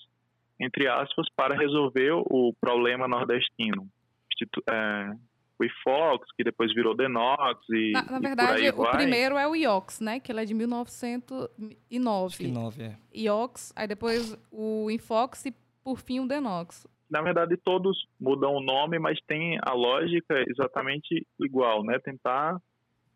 [0.59, 3.87] entre aspas, para resolver o problema nordestino.
[4.31, 5.15] Institu é,
[5.57, 8.97] o IFOX, que depois virou Denox e Na, na verdade, o vai.
[8.97, 10.19] primeiro é o IOX, né?
[10.19, 12.25] Que ele é de 1909.
[12.25, 12.97] Acho que 9, é.
[13.13, 16.87] IOX, aí depois o Infox e por fim o Denox.
[17.07, 21.99] Na verdade, todos mudam o nome, mas tem a lógica exatamente igual, né?
[21.99, 22.59] Tentar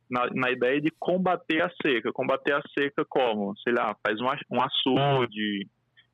[0.08, 2.14] na, na, ideia de combater a seca.
[2.14, 3.58] Combater a seca como?
[3.58, 5.68] Sei lá, faz um, um açude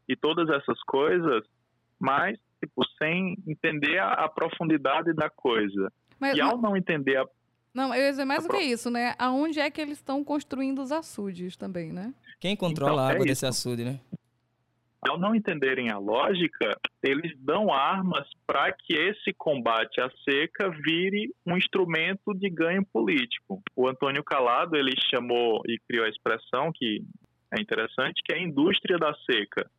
[0.08, 1.44] e todas essas coisas,
[2.00, 5.91] mas tipo, sem entender a, a profundidade da coisa.
[6.18, 7.26] Mas, e ao não entender a.
[7.74, 9.13] Não, eu ia dizer mais do que isso, né?
[9.20, 12.13] Aonde é que eles estão construindo os açudes também, né?
[12.39, 14.00] Quem controla então, a água é desse açude, né?
[15.08, 21.32] Ao não entenderem a lógica, eles dão armas para que esse combate à seca vire
[21.46, 23.62] um instrumento de ganho político.
[23.76, 27.04] O Antônio Calado ele chamou e criou a expressão que
[27.56, 29.70] é interessante, que é a indústria da seca.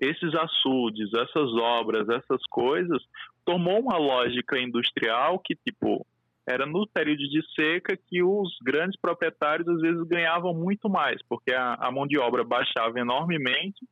[0.00, 3.02] Esses açudes, essas obras, essas coisas
[3.44, 6.06] tomou uma lógica industrial que, tipo,
[6.46, 11.52] era no período de seca que os grandes proprietários às vezes ganhavam muito mais, porque
[11.52, 13.86] a, a mão de obra baixava enormemente,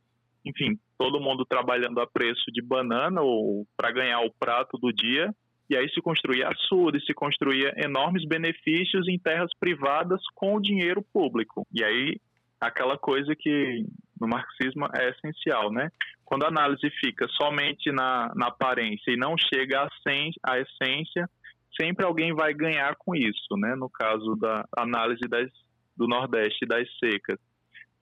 [0.44, 5.32] enfim, todo mundo trabalhando a preço de banana ou para ganhar o prato do dia,
[5.70, 11.02] e aí se construía açude, se construía enormes benefícios em terras privadas com o dinheiro
[11.12, 11.66] público.
[11.72, 12.18] E aí
[12.60, 13.84] aquela coisa que
[14.20, 15.90] no marxismo é essencial, né?
[16.24, 19.88] Quando a análise fica somente na, na aparência e não chega à,
[20.44, 21.28] à essência,
[21.80, 23.74] sempre alguém vai ganhar com isso, né?
[23.76, 25.50] No caso da análise das,
[25.96, 27.38] do Nordeste das secas.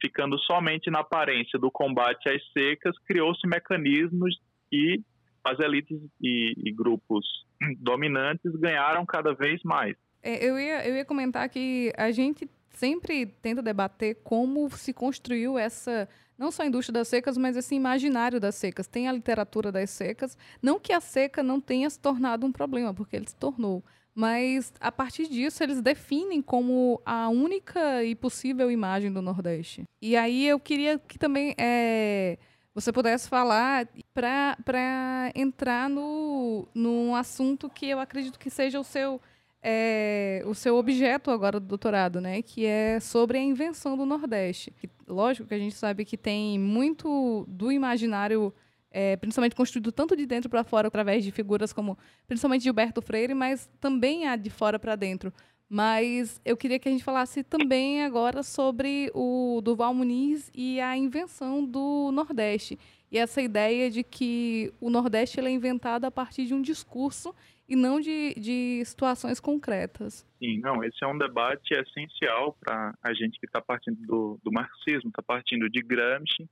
[0.01, 4.39] Ficando somente na aparência do combate às secas, criou-se mecanismos
[4.73, 5.01] e
[5.45, 7.25] as elites e, e, grupos
[7.79, 9.97] dominantes ganharam cada vez mais.
[10.23, 15.59] É, eu, ia, eu ia comentar que a gente sempre tenta debater como se construiu
[15.59, 18.87] essa não só a indústria das secas, mas esse imaginário das secas.
[18.87, 20.37] Tem a literatura das secas.
[20.61, 23.83] Não que a seca não tenha se tornado um problema, porque ele se tornou.
[24.19, 29.85] Mas, a partir disso, eles definem como a única e possível imagem do Nordeste.
[30.01, 32.39] E aí eu queria que também é,
[32.75, 39.21] você pudesse falar para entrar no, num assunto que eu acredito que seja o seu
[39.63, 42.41] é, o seu objeto agora do doutorado, né?
[42.41, 44.73] Que é sobre a invenção do Nordeste.
[45.07, 48.55] Lógico que a gente sabe que tem muito do imaginário,
[48.99, 53.35] é, principalmente construído tanto de dentro para fora, através de figuras como, principalmente Gilberto Freire,
[53.35, 55.31] mas também há de fora para dentro.
[55.69, 60.97] Mas eu queria que a gente falasse também agora sobre o Duval Muniz e a
[60.97, 62.79] invenção do Nordeste.
[63.13, 67.35] E essa ideia de que o Nordeste é inventado a partir de um discurso
[67.69, 70.27] e não de, de situações concretas.
[70.39, 74.53] Sim, não, esse é um debate essencial para a gente que está partindo do, do
[74.53, 76.49] marxismo, está partindo de Gramsci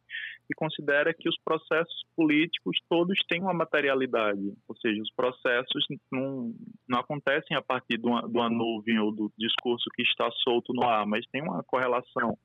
[0.50, 6.54] e considera que os processos políticos todos têm uma materialidade, ou seja, os processos não,
[6.88, 10.72] não acontecem a partir de uma, de uma nuvem ou do discurso que está solto
[10.72, 12.36] no ar, mas tem uma correlação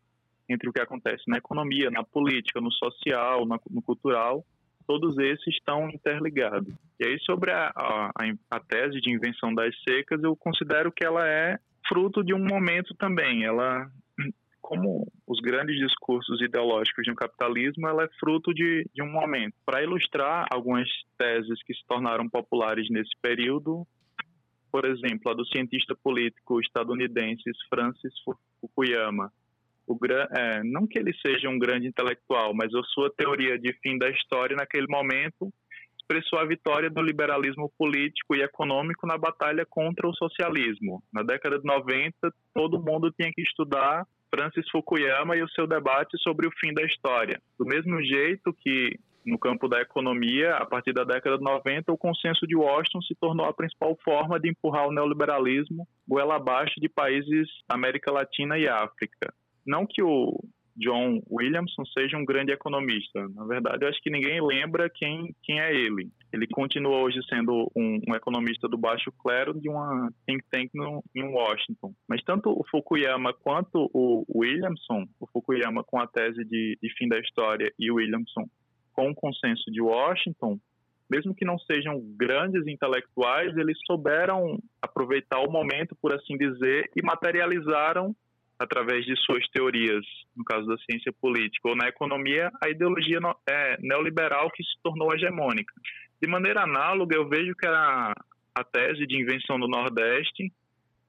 [0.48, 4.46] entre o que acontece na economia, na política, no social, no cultural
[4.90, 6.74] todos esses estão interligados.
[7.00, 8.12] E aí, sobre a, a,
[8.50, 12.96] a, tese de invenção das secas, eu considero que ela é fruto de um momento
[12.96, 13.44] também.
[13.44, 13.88] Ela,
[14.60, 19.54] como os grandes discursos ideológicos de um capitalismo, ela é fruto de, de um momento.
[19.64, 23.86] Para ilustrar algumas teses que se tornaram populares nesse período,
[24.72, 28.14] por exemplo, a do cientista político estadunidense Francis
[28.60, 29.32] Fukuyama,
[29.94, 33.98] o, é, não que ele seja um grande intelectual, mas a sua teoria de fim
[33.98, 35.52] da história naquele momento
[36.00, 41.04] expressou a vitória do liberalismo político e econômico na batalha contra o socialismo.
[41.14, 46.18] Na década de 90, todo mundo tinha que estudar Francis Fukuyama e o seu debate
[46.20, 47.40] sobre o fim da história.
[47.58, 51.98] Do mesmo jeito que no campo da economia, a partir da década de 90, o
[51.98, 56.90] consenso de Washington se tornou a principal forma de empurrar o neoliberalismo goela abaixo de
[56.90, 59.32] países América Latina e África
[59.70, 60.44] não que o
[60.76, 63.28] John Williamson seja um grande economista.
[63.36, 66.10] Na verdade, eu acho que ninguém lembra quem, quem é ele.
[66.34, 71.04] Ele continua hoje sendo um, um economista do baixo clero de uma think tank no,
[71.16, 71.94] em Washington.
[72.08, 77.08] Mas tanto o Fukuyama quanto o Williamson, o Fukuyama com a tese de, de fim
[77.08, 78.46] da história e o Williamson
[78.94, 80.58] com o consenso de Washington,
[81.10, 87.02] mesmo que não sejam grandes intelectuais, eles souberam aproveitar o momento, por assim dizer, e
[87.02, 88.16] materializaram
[88.60, 93.78] através de suas teorias, no caso da ciência política, ou na economia, a ideologia é,
[93.80, 95.74] neoliberal que se tornou hegemônica.
[96.22, 98.14] De maneira análoga, eu vejo que a,
[98.54, 100.52] a tese de invenção do Nordeste,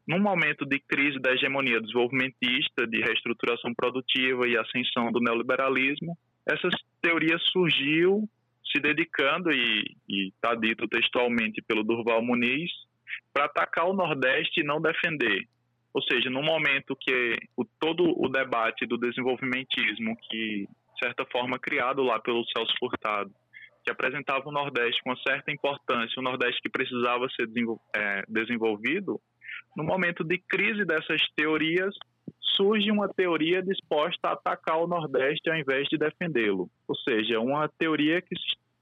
[0.06, 6.68] num momento de crise da hegemonia desenvolvimentista, de reestruturação produtiva e ascensão do neoliberalismo, essa
[7.02, 8.28] teoria surgiu
[8.72, 9.96] se dedicando, e
[10.28, 12.70] está dito textualmente pelo Durval Muniz,
[13.32, 15.48] para atacar o Nordeste e não defender.
[15.92, 21.58] Ou seja, no momento que o, todo o debate do desenvolvimentismo, que de certa forma
[21.58, 23.30] criado lá pelo Celso Furtado,
[23.82, 27.48] que apresentava o Nordeste com uma certa importância, o Nordeste que precisava ser
[27.96, 29.20] é, desenvolvido,
[29.76, 31.94] no momento de crise dessas teorias,
[32.56, 36.68] surge uma teoria disposta a atacar o Nordeste ao invés de defendê-lo.
[36.86, 38.34] Ou seja, uma teoria que,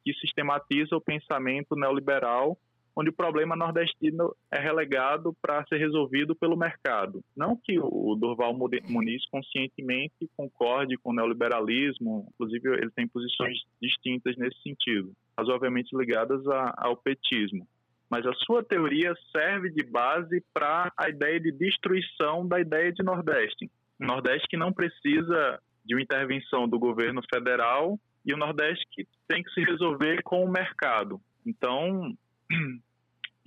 [0.04, 2.58] que sistematiza o pensamento neoliberal
[2.98, 7.22] onde o problema nordestino é relegado para ser resolvido pelo mercado.
[7.36, 14.36] Não que o Durval Muniz conscientemente concorde com o neoliberalismo, inclusive ele tem posições distintas
[14.36, 17.68] nesse sentido, razoavelmente ligadas a, ao petismo.
[18.10, 23.04] Mas a sua teoria serve de base para a ideia de destruição da ideia de
[23.04, 23.70] Nordeste.
[24.00, 29.06] Um Nordeste que não precisa de uma intervenção do governo federal e o Nordeste que
[29.28, 31.20] tem que se resolver com o mercado.
[31.46, 32.12] Então,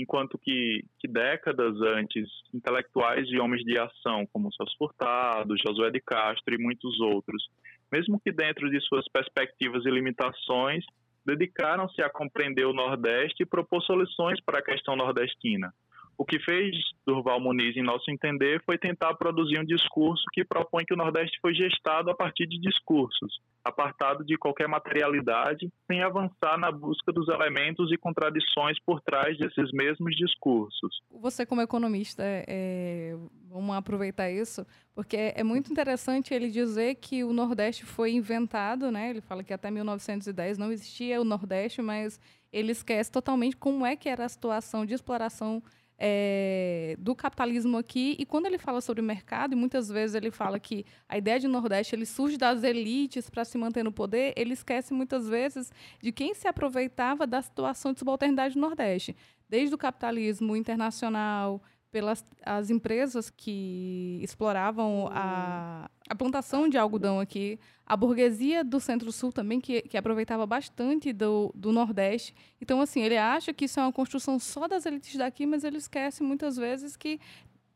[0.02, 6.02] enquanto que, que, décadas antes, intelectuais e homens de ação, como Celso Furtado, Josué de
[6.02, 7.48] Castro e muitos outros,
[7.92, 10.84] mesmo que dentro de suas perspectivas e limitações,
[11.26, 15.74] dedicaram-se a compreender o Nordeste e propor soluções para a questão nordestina.
[16.22, 20.86] O que fez Durval Muniz, em nosso entender, foi tentar produzir um discurso que propõe
[20.86, 26.60] que o Nordeste foi gestado a partir de discursos, apartado de qualquer materialidade, sem avançar
[26.60, 31.02] na busca dos elementos e contradições por trás desses mesmos discursos.
[31.10, 33.18] Você, como economista, é,
[33.52, 34.66] Vamos aproveitar isso,
[34.96, 39.10] porque é muito interessante ele dizer que o Nordeste foi inventado, né?
[39.10, 42.18] Ele fala que até 1910 não existia o Nordeste, mas
[42.50, 45.62] ele esquece totalmente como é que era a situação de exploração
[46.04, 48.16] é, do capitalismo aqui.
[48.18, 51.48] E quando ele fala sobre mercado, e muitas vezes ele fala que a ideia de
[51.48, 55.72] Nordeste ele surge das elites para se manter no poder, ele esquece muitas vezes
[56.02, 59.16] de quem se aproveitava da situação de subalternidade do Nordeste,
[59.48, 61.62] desde o capitalismo internacional,
[61.92, 69.32] pelas as empresas que exploravam a, a plantação de algodão aqui, a burguesia do Centro-Sul
[69.34, 72.34] também, que, que aproveitava bastante do, do Nordeste.
[72.62, 75.78] Então, assim, ele acha que isso é uma construção só das elites daqui, mas ele
[75.78, 77.20] esquece muitas vezes que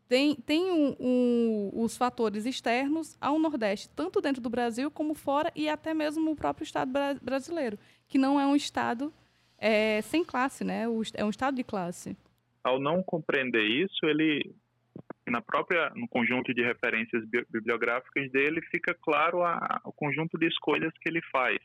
[0.07, 5.51] tem, tem um, um, os fatores externos ao Nordeste, tanto dentro do Brasil como fora,
[5.55, 9.11] e até mesmo o próprio Estado bra brasileiro, que não é um Estado
[9.57, 10.85] é, sem classe, né?
[11.15, 12.15] é um Estado de classe
[12.65, 14.55] ao não compreender isso, ele
[15.27, 20.91] na própria no conjunto de referências bibliográficas dele fica claro a, o conjunto de escolhas
[20.99, 21.57] que ele faz.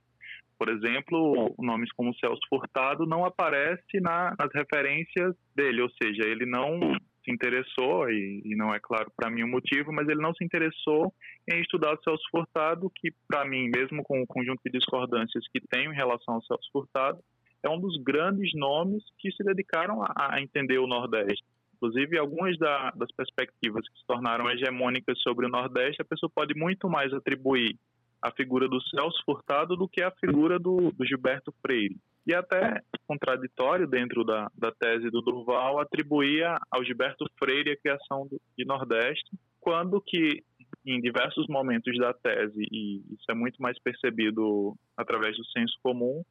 [0.59, 6.45] Por exemplo, nomes como Celso Furtado não aparece na, nas referências dele, ou seja, ele
[6.45, 6.79] não
[7.25, 10.45] se interessou e, e não é claro para mim o motivo, mas ele não se
[10.45, 11.15] interessou
[11.51, 15.63] em estudar o Celso Furtado, que para mim, mesmo com o conjunto de discordâncias que
[15.67, 17.19] tenho em relação ao Celso Furtado,
[17.63, 21.45] é um dos grandes nomes que se dedicaram a, a entender o Nordeste.
[21.75, 26.55] Inclusive, algumas da, das perspectivas que se tornaram hegemônicas sobre o Nordeste, a pessoa pode
[26.55, 27.77] muito mais atribuir
[28.23, 31.97] a figura do Celso Furtado do que a figura do, do Gilberto Freire.
[32.27, 38.27] E até contraditório dentro da, da tese do Durval atribuía ao Gilberto Freire a criação
[38.27, 40.43] do, de Nordeste, quando que
[40.87, 46.23] em diversos momentos da tese, e isso é muito mais percebido através do senso comum,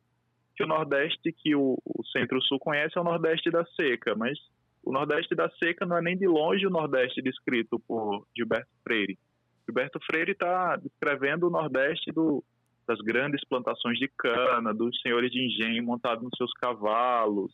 [0.59, 4.37] que o Nordeste que o, o Centro-Sul conhece é o Nordeste da seca, mas
[4.83, 9.17] o Nordeste da seca não é nem de longe o Nordeste descrito por Gilberto Freire.
[9.65, 12.43] Gilberto Freire está descrevendo o Nordeste do,
[12.85, 17.53] das grandes plantações de cana, dos senhores de engenho montados nos seus cavalos,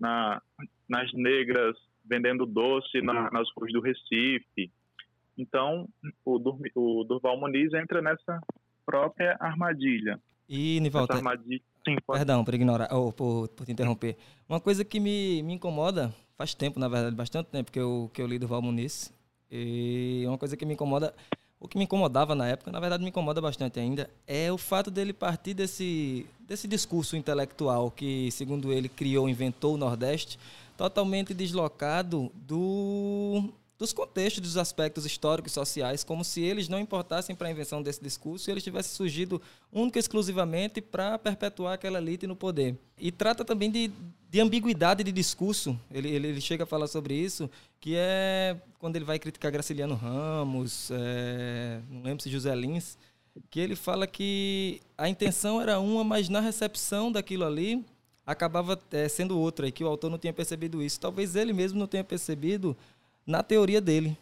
[0.00, 0.42] na,
[0.88, 4.72] nas negras vendendo doce na, nas ruas do Recife.
[5.38, 5.88] Então,
[6.24, 6.34] o,
[6.74, 8.40] o Durval Muniz entra nessa
[8.84, 10.20] própria armadilha.
[10.48, 11.62] E, Nivaldo, armadilha...
[11.86, 12.18] Sim, pode.
[12.20, 14.16] Perdão por ignorar, ou por, por te interromper.
[14.48, 18.22] Uma coisa que me, me incomoda, faz tempo, na verdade, bastante tempo que eu, que
[18.22, 19.12] eu li do Val Muniz,
[19.50, 21.14] e uma coisa que me incomoda,
[21.60, 24.90] o que me incomodava na época, na verdade me incomoda bastante ainda, é o fato
[24.90, 30.38] dele partir desse, desse discurso intelectual que, segundo ele, criou, inventou o Nordeste,
[30.76, 33.50] totalmente deslocado do
[33.84, 37.82] dos contextos, dos aspectos históricos e sociais, como se eles não importassem para a invenção
[37.82, 42.76] desse discurso e eles tivessem surgido única e exclusivamente para perpetuar aquela elite no poder.
[42.98, 43.90] E trata também de,
[44.30, 48.96] de ambiguidade de discurso, ele, ele, ele, chega a falar sobre isso, que é quando
[48.96, 52.96] ele vai criticar Graciliano Ramos, é, não lembro se José Lins,
[53.50, 57.84] que ele fala que a intenção era uma, mas na recepção daquilo ali
[58.26, 60.98] acabava é, sendo outra, e que o autor não tinha percebido isso.
[60.98, 62.76] Talvez ele mesmo não tenha percebido
[63.26, 64.16] na teoria dele,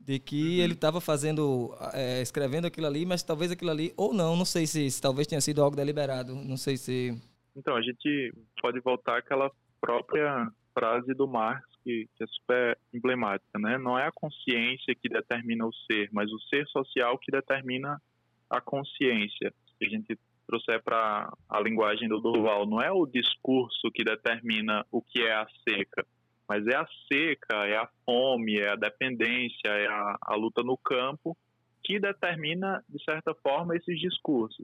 [0.00, 0.64] de que uhum.
[0.64, 4.66] ele estava fazendo, é, escrevendo aquilo ali, mas talvez aquilo ali, ou não, não sei
[4.66, 7.16] se, se, talvez tenha sido algo deliberado, não sei se...
[7.54, 13.58] Então, a gente pode voltar àquela própria frase do Marx, que, que é super emblemática,
[13.58, 13.76] né?
[13.78, 18.00] Não é a consciência que determina o ser, mas o ser social que determina
[18.48, 19.52] a consciência.
[19.78, 24.84] Se a gente trouxer para a linguagem do Durval, não é o discurso que determina
[24.90, 26.06] o que é a seca,
[26.52, 30.76] mas é a seca, é a fome, é a dependência, é a, a luta no
[30.76, 31.34] campo
[31.82, 34.62] que determina, de certa forma, esses discursos.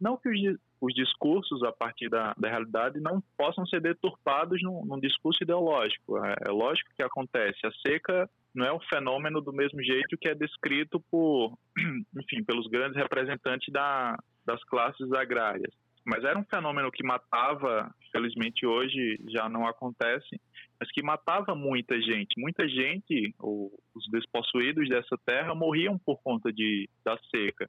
[0.00, 4.82] Não que os, os discursos, a partir da, da, realidade, não possam ser deturpados num,
[4.86, 6.16] num discurso ideológico.
[6.24, 7.66] É, é, lógico que acontece.
[7.66, 11.52] A seca não é um fenômeno do mesmo jeito que é descrito por,
[12.18, 15.74] enfim, pelos grandes representantes da, das classes agrárias.
[16.06, 20.40] Mas era um fenômeno que matava, felizmente hoje já não acontece,
[20.78, 22.38] mas que matava muita gente.
[22.38, 27.68] Muita gente, os despossuídos dessa terra, morriam por conta de, da seca.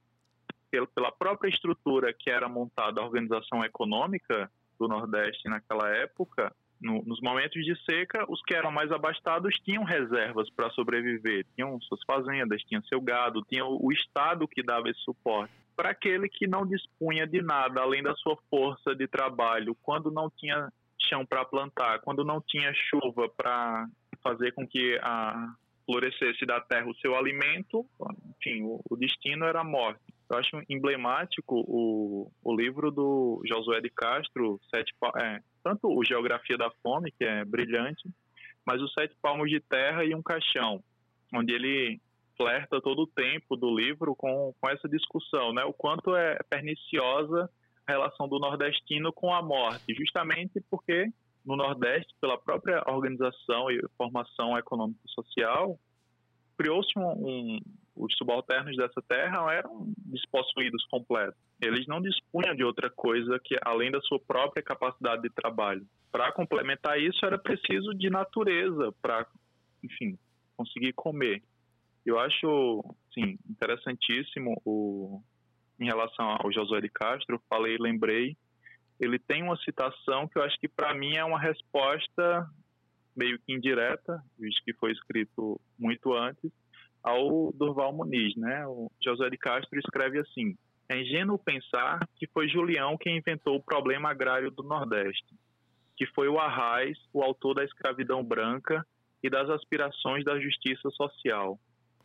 [0.69, 7.19] Pela própria estrutura que era montada a organização econômica do Nordeste naquela época, no, nos
[7.21, 12.61] momentos de seca, os que eram mais abastados tinham reservas para sobreviver, tinham suas fazendas,
[12.63, 15.66] tinham seu gado, tinham o Estado que dava esse suporte.
[15.77, 20.29] Para aquele que não dispunha de nada além da sua força de trabalho, quando não
[20.29, 20.69] tinha
[20.99, 23.87] chão para plantar, quando não tinha chuva para
[24.23, 25.53] fazer com que a
[25.85, 27.85] florescesse da terra o seu alimento,
[28.37, 30.01] enfim, o, o destino era a morte.
[30.29, 36.57] Eu acho emblemático o, o livro do Josué de Castro, Sete, é, tanto o Geografia
[36.57, 38.09] da Fome, que é brilhante,
[38.65, 40.83] mas os Sete Palmos de Terra e um Caixão.
[41.33, 42.01] onde ele
[42.37, 45.63] flerta todo o tempo do livro com, com essa discussão, né?
[45.65, 47.49] O quanto é perniciosa
[47.85, 51.11] a relação do nordestino com a morte, justamente porque
[51.45, 55.79] no Nordeste, pela própria organização e formação econômico-social,
[56.57, 57.59] criou-se um, um,
[57.95, 61.39] os subalternos dessa terra eram despossuídos completos.
[61.61, 65.87] Eles não dispunham de outra coisa que além da sua própria capacidade de trabalho.
[66.11, 69.25] Para complementar isso, era preciso de natureza para,
[69.81, 70.17] enfim,
[70.57, 71.41] conseguir comer.
[72.07, 75.21] Eu acho, sim, interessantíssimo o,
[75.77, 78.37] em relação ao Josué de Castro, falei, lembrei,
[78.97, 82.49] ele tem uma citação que eu acho que para mim é uma resposta
[83.13, 86.49] meio que indireta, visto que foi escrito muito antes,
[87.03, 88.65] ao Durval Muniz, né?
[88.67, 93.63] O Josué de Castro escreve assim: É ingênuo pensar que foi Julião quem inventou o
[93.63, 95.35] problema agrário do Nordeste,
[95.97, 98.87] que foi o Arraes, o autor da escravidão branca
[99.21, 101.59] e das aspirações da justiça social,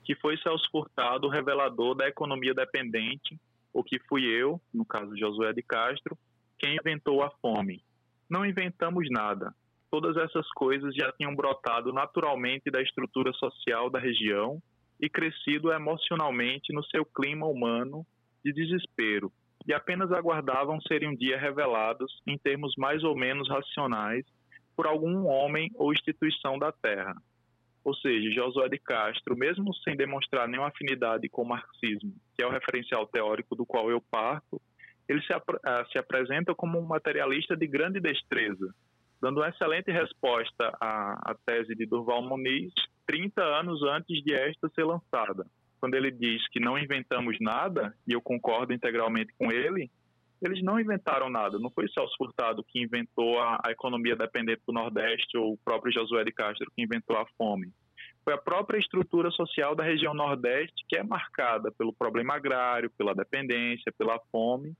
[0.04, 3.38] que foi Celso Furtado o revelador da economia dependente,
[3.72, 6.16] ou que fui eu, no caso Josué de Castro,
[6.58, 7.82] quem inventou a fome.
[8.28, 9.54] Não inventamos nada.
[9.90, 14.62] Todas essas coisas já tinham brotado naturalmente da estrutura social da região
[15.00, 18.06] e crescido emocionalmente no seu clima humano
[18.44, 19.32] de desespero,
[19.66, 24.24] e apenas aguardavam serem um dia revelados em termos mais ou menos racionais
[24.76, 27.14] por algum homem ou instituição da Terra.
[27.84, 32.46] Ou seja, Josué de Castro, mesmo sem demonstrar nenhuma afinidade com o marxismo, que é
[32.46, 34.60] o referencial teórico do qual eu parto,
[35.08, 38.72] ele se, ap ah, se apresenta como um materialista de grande destreza,
[39.20, 42.72] dando uma excelente resposta à, à tese de Durval Muniz
[43.06, 45.44] 30 anos antes de esta ser lançada.
[45.80, 49.90] Quando ele diz que não inventamos nada, e eu concordo integralmente com ele,
[50.42, 51.58] eles não inventaram nada.
[51.58, 55.92] Não foi Celso Furtado que inventou a, a economia dependente do Nordeste ou o próprio
[55.92, 57.72] Josué de Castro que inventou a fome.
[58.24, 63.14] Foi a própria estrutura social da região Nordeste que é marcada pelo problema agrário, pela
[63.14, 64.74] dependência, pela fome,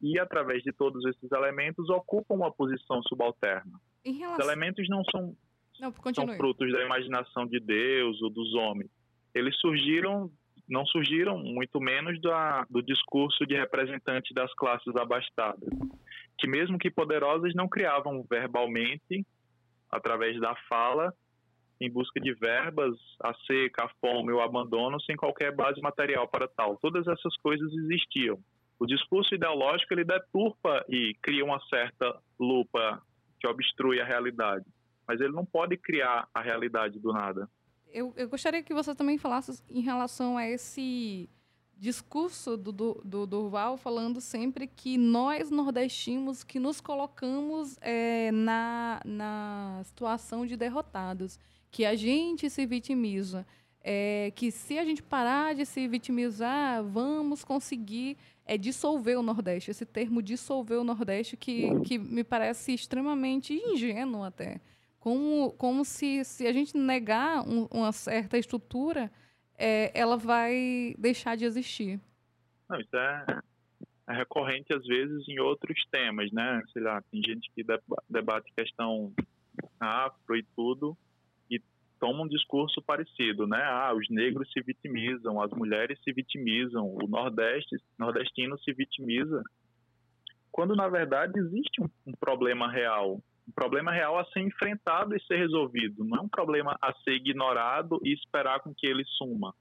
[0.00, 3.78] e através de todos esses elementos ocupam uma posição subalterna.
[4.04, 4.38] Relação...
[4.38, 5.36] Os elementos não são
[5.80, 8.90] não, são frutos da imaginação de Deus ou dos homens.
[9.34, 10.30] Eles surgiram,
[10.70, 15.68] não surgiram muito menos da, do discurso de representantes das classes abastadas,
[16.38, 19.26] que mesmo que poderosas não criavam verbalmente,
[19.90, 21.12] através da fala,
[21.80, 26.46] em busca de verbas, a seca, a fome, o abandono, sem qualquer base material para
[26.46, 26.76] tal.
[26.76, 28.38] Todas essas coisas existiam.
[28.78, 33.02] O discurso ideológico ele deturpa e cria uma certa lupa
[33.38, 34.64] que obstrui a realidade
[35.10, 37.48] mas ele não pode criar a realidade do nada.
[37.92, 41.28] Eu, eu gostaria que você também falasse em relação a esse
[41.80, 49.00] discurso do, do, do Durval falando sempre que nós nordestinos que nos colocamos é, na,
[49.02, 51.38] na situação de derrotados,
[51.70, 53.46] que a gente se vitimiza,
[53.82, 59.70] é, que se a gente parar de se vitimizar, vamos conseguir é, dissolver o Nordeste.
[59.70, 64.60] Esse termo dissolver o Nordeste que, que me parece extremamente ingênuo até
[65.00, 69.10] como, como se, se a gente negar um, uma certa estrutura,
[69.58, 71.98] é, ela vai deixar de existir.
[72.68, 73.24] Não, isso é,
[74.08, 76.62] é, recorrente às vezes em outros temas, né?
[76.72, 77.64] Sei lá, tem gente que
[78.08, 79.12] debate questão
[79.80, 80.96] afro e tudo
[81.50, 81.58] e
[81.98, 83.62] toma um discurso parecido, né?
[83.62, 89.42] Ah, os negros se vitimizam, as mulheres se vitimizam, o nordeste, nordestino se vitimiza,
[90.52, 93.18] quando na verdade existe um, um problema real
[93.50, 97.14] um problema real a ser enfrentado e ser resolvido, não é um problema a ser
[97.14, 99.52] ignorado e esperar com que ele suma.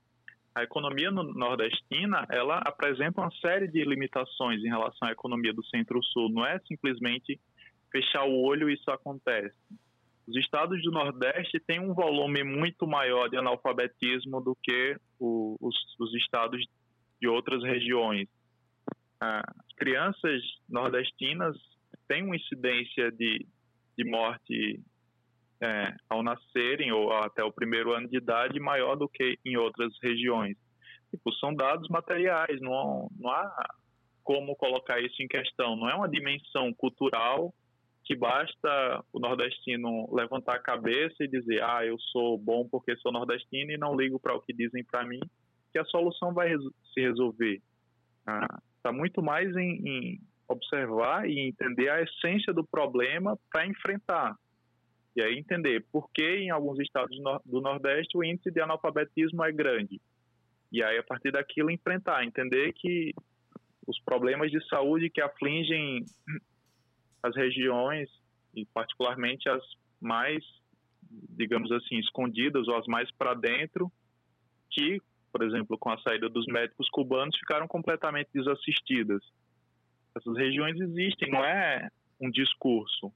[0.53, 6.29] A economia nordestina, ela apresenta uma série de limitações em relação à economia do Centro-Sul,
[6.29, 7.39] não é simplesmente
[7.91, 9.55] fechar o olho e isso acontece.
[10.27, 15.75] Os estados do Nordeste têm um volume muito maior de analfabetismo do que o, os,
[15.99, 16.63] os estados
[17.19, 18.27] de outras regiões.
[19.19, 21.57] As crianças nordestinas
[22.07, 23.45] têm uma incidência de,
[23.99, 24.81] de morte
[25.61, 29.91] é, ao nascerem ou até o primeiro ano de idade maior do que em outras
[30.01, 30.57] regiões.
[31.11, 33.69] Tipo, são dados materiais, não, não há
[34.23, 35.75] como colocar isso em questão.
[35.75, 37.53] Não é uma dimensão cultural
[38.05, 43.11] que basta o nordestino levantar a cabeça e dizer, ah, eu sou bom porque sou
[43.11, 45.19] nordestino e não ligo para o que dizem para mim,
[45.73, 46.55] que a solução vai
[46.93, 47.61] se resolver.
[48.19, 54.35] Está ah, muito mais em, em observar e entender a essência do problema para enfrentar.
[55.15, 59.51] E aí entender por que em alguns estados do Nordeste o índice de analfabetismo é
[59.51, 60.01] grande.
[60.71, 63.13] E aí, a partir daquilo, enfrentar, entender que
[63.87, 66.05] os problemas de saúde que afligem
[67.23, 68.07] as regiões,
[68.55, 69.63] e particularmente as
[69.99, 70.43] mais
[71.11, 73.91] digamos assim, escondidas ou as mais para dentro,
[74.71, 79.21] que, por exemplo, com a saída dos médicos cubanos, ficaram completamente desassistidas.
[80.15, 81.89] Essas regiões existem, não é
[82.19, 83.11] um discurso.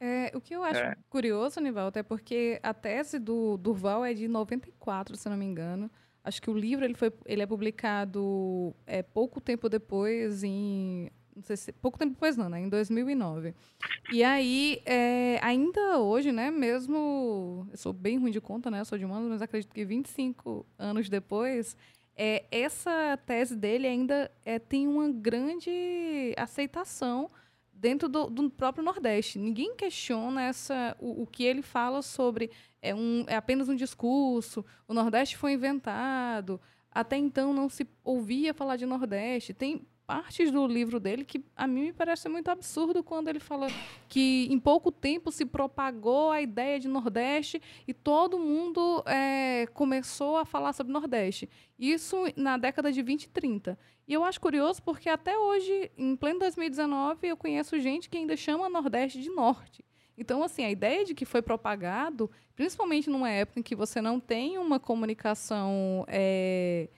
[0.00, 0.96] É, o que eu acho É.
[1.10, 5.90] curioso, Nivaldo, é porque a tese do Durval é de 94, se não me engano.
[6.24, 11.42] Acho que o livro ele foi, ele é publicado é, pouco tempo depois, em não
[11.42, 12.60] sei se pouco tempo depois não, né?
[12.60, 13.54] Em 2009.
[14.12, 16.50] E aí, é, ainda hoje, né?
[16.50, 18.80] Mesmo eu sou bem ruim de conta, né?
[18.80, 21.76] Eu sou de humanos, mas acredito que 25 anos depois,
[22.22, 27.30] é, essa tese dele ainda é, tem uma grande aceitação
[27.72, 29.38] dentro do, do próprio Nordeste.
[29.38, 32.50] Ninguém questiona essa, o, o que ele fala sobre
[32.82, 36.60] é, um, é apenas um discurso, o Nordeste foi inventado,
[36.90, 39.54] até então não se ouvia falar de Nordeste.
[39.54, 43.68] Tem partes do livro dele que a mim me parece muito absurdo quando ele fala
[44.08, 50.36] que em pouco tempo se propagou a ideia de Nordeste e todo mundo é, começou
[50.36, 51.48] a falar sobre Nordeste.
[51.78, 53.78] Isso na década de 20 e 30.
[54.08, 58.36] E eu acho curioso porque até hoje, em pleno 2019, eu conheço gente que ainda
[58.36, 59.84] chama Nordeste de Norte.
[60.18, 64.18] Então, assim, a ideia de que foi propagado, principalmente numa época em que você não
[64.18, 66.88] tem uma comunicação é,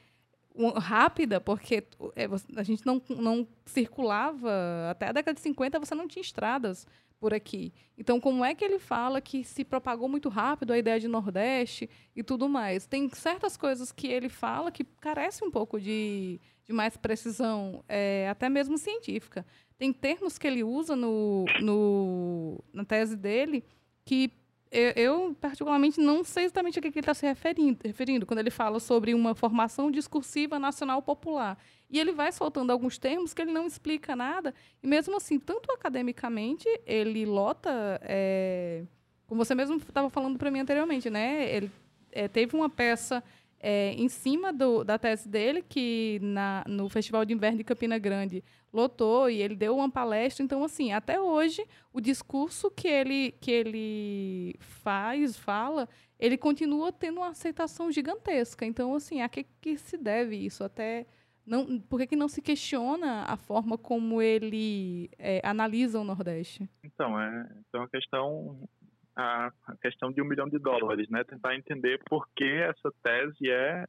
[0.77, 1.85] rápida, porque
[2.15, 4.51] é, a gente não, não circulava,
[4.91, 6.87] até a década de 50 você não tinha estradas
[7.19, 7.73] por aqui.
[7.97, 11.89] Então, como é que ele fala que se propagou muito rápido a ideia de Nordeste
[12.17, 12.85] e tudo mais?
[12.85, 18.29] Tem certas coisas que ele fala que carecem um pouco de, de mais precisão, é,
[18.29, 19.47] até mesmo científica.
[19.79, 23.65] Tem termos que ele usa no, no, na tese dele
[24.05, 24.33] que
[24.73, 28.51] eu, eu, particularmente, não sei exatamente a que ele está se referindo, referindo quando ele
[28.51, 31.59] fala sobre uma formação discursiva nacional popular.
[31.91, 35.71] E ele vai soltando alguns termos que ele não explica nada, e mesmo assim, tanto
[35.71, 38.01] academicamente, ele lota.
[38.03, 38.85] é,
[39.27, 41.55] como você mesmo estava falando para mim anteriormente, né?
[41.55, 41.71] Ele
[42.11, 43.23] é, teve uma peça
[43.61, 47.99] é, em cima do, da tese dele, que na, no Festival de Inverno de Campina
[47.99, 48.43] Grande
[48.73, 50.45] lotou e ele deu uma palestra.
[50.45, 57.19] Então, assim, até hoje, o discurso que ele, que ele faz, fala, ele continua tendo
[57.19, 58.65] uma aceitação gigantesca.
[58.65, 60.65] Então, assim, a que, que se deve isso?
[60.65, 61.07] Até.
[61.45, 66.71] Não, por que, que não se questiona a forma como ele é, analisa o Nordeste?
[66.85, 68.69] Então, é, então a questão
[69.17, 69.51] a,
[69.81, 71.25] questão de um milhão de dólares, né?
[71.25, 73.85] Tentar entender por que essa tese é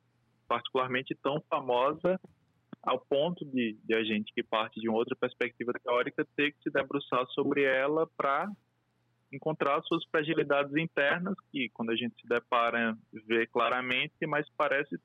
[0.47, 2.19] particularmente tão famosa
[2.83, 6.63] ao ponto de, de a gente que parte de uma outra perspectiva teórica ter que
[6.63, 8.51] se debruçar sobre ela para
[9.31, 14.99] encontrar suas fragilidades internas que quando a gente se depara vê claramente, mas parece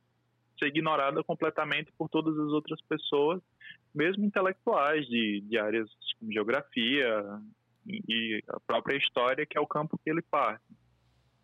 [0.58, 3.40] ser ignorada completamente por todas as outras pessoas,
[3.94, 7.24] mesmo intelectuais de, de áreas como geografia,
[7.88, 10.64] e a própria história, que é o campo que ele parte.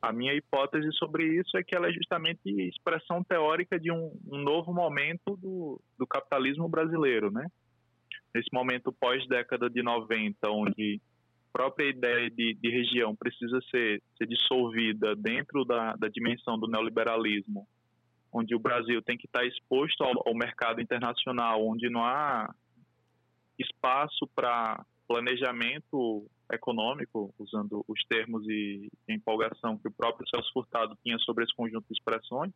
[0.04, 4.36] A minha hipótese sobre isso é que ela é justamente expressão teórica de um, um
[4.36, 7.46] novo momento do, do capitalismo brasileiro, né?
[8.34, 11.00] Nesse momento pós-década de 90, onde
[11.48, 16.68] a própria ideia de, de região precisa ser, ser dissolvida dentro da, da dimensão do
[16.68, 17.66] neoliberalismo,
[18.30, 22.54] onde o Brasil tem que estar exposto ao, ao mercado internacional, onde não há
[23.58, 31.18] espaço para planejamento econômico, usando os termos e empolgação que o próprio Celso Furtado tinha
[31.18, 32.52] sobre esse conjunto de expressões.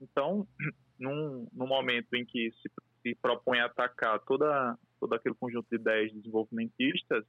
[0.00, 0.46] Então,
[0.98, 2.70] num, num momento em que se,
[3.02, 7.24] se propõe atacar toda, todo aquele conjunto de ideias desenvolvimentistas,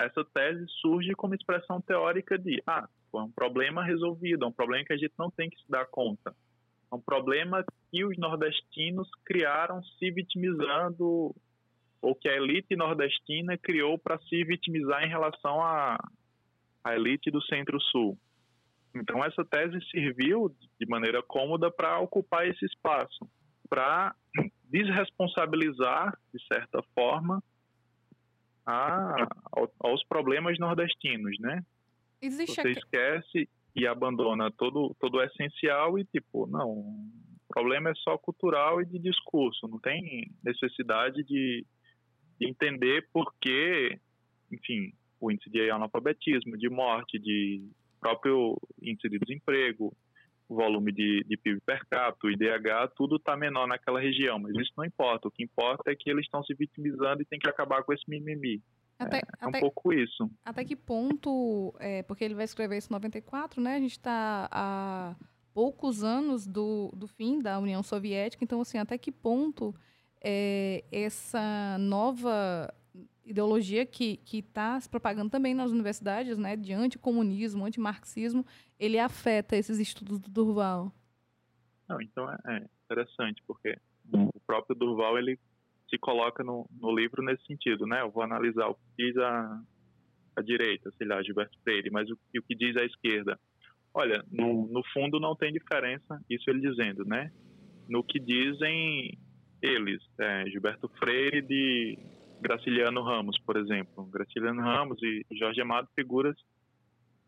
[0.00, 4.84] essa tese surge como expressão teórica de, ah, foi um problema resolvido, é um problema
[4.84, 6.34] que a gente não tem que se dar conta.
[6.90, 11.34] É um problema que os nordestinos criaram se vitimizando
[12.04, 15.96] ou que a elite nordestina criou para se vitimizar em relação à,
[16.84, 18.18] à elite do Centro-Sul.
[18.94, 23.28] Então, essa tese serviu de maneira cômoda para ocupar esse espaço,
[23.68, 24.14] para
[24.70, 27.42] desresponsabilizar, de certa forma,
[28.66, 29.26] a,
[29.80, 31.64] aos problemas nordestinos, né?
[32.20, 37.10] Existe Você esquece e abandona todo, todo o essencial e, tipo, não, o
[37.48, 41.66] problema é só cultural e de discurso, não tem necessidade de
[42.38, 43.98] de entender por que,
[44.50, 47.68] enfim, o índice de analfabetismo, de morte, de
[48.00, 49.96] próprio índice de desemprego,
[50.48, 54.72] volume de, de PIB per capita, o IDH, tudo está menor naquela região, mas isso
[54.76, 55.28] não importa.
[55.28, 58.04] O que importa é que eles estão se vitimizando e tem que acabar com esse
[58.08, 58.62] mimimi.
[58.98, 60.30] Até, é, é um até- pouco isso.
[60.44, 63.76] Até que ponto, é, porque ele vai escrever isso em 94, né?
[63.76, 65.16] A gente está há
[65.52, 69.74] poucos anos do, do fim da União Soviética, então, assim, até que ponto
[70.24, 72.72] é, essa nova
[73.26, 78.44] ideologia que está se propagando também nas universidades, né, de anticomunismo, antimarxismo,
[78.78, 80.92] ele afeta esses estudos do Durval?
[81.88, 83.78] Não, então é, é interessante, porque
[84.12, 85.38] o próprio Durval ele
[85.88, 88.00] se coloca no, no livro nesse sentido, né?
[88.00, 89.62] Eu vou analisar o que diz a,
[90.36, 93.38] a direita, sei lá, Gilberto Freire, mas o, o que diz a esquerda.
[93.92, 97.30] Olha, no, no fundo não tem diferença, isso ele dizendo, né?
[97.88, 99.18] No que dizem
[99.64, 101.98] eles, é, Gilberto Freire de
[102.40, 104.04] Graciliano Ramos, por exemplo.
[104.06, 106.36] Graciliano Ramos e Jorge Amado, figuras,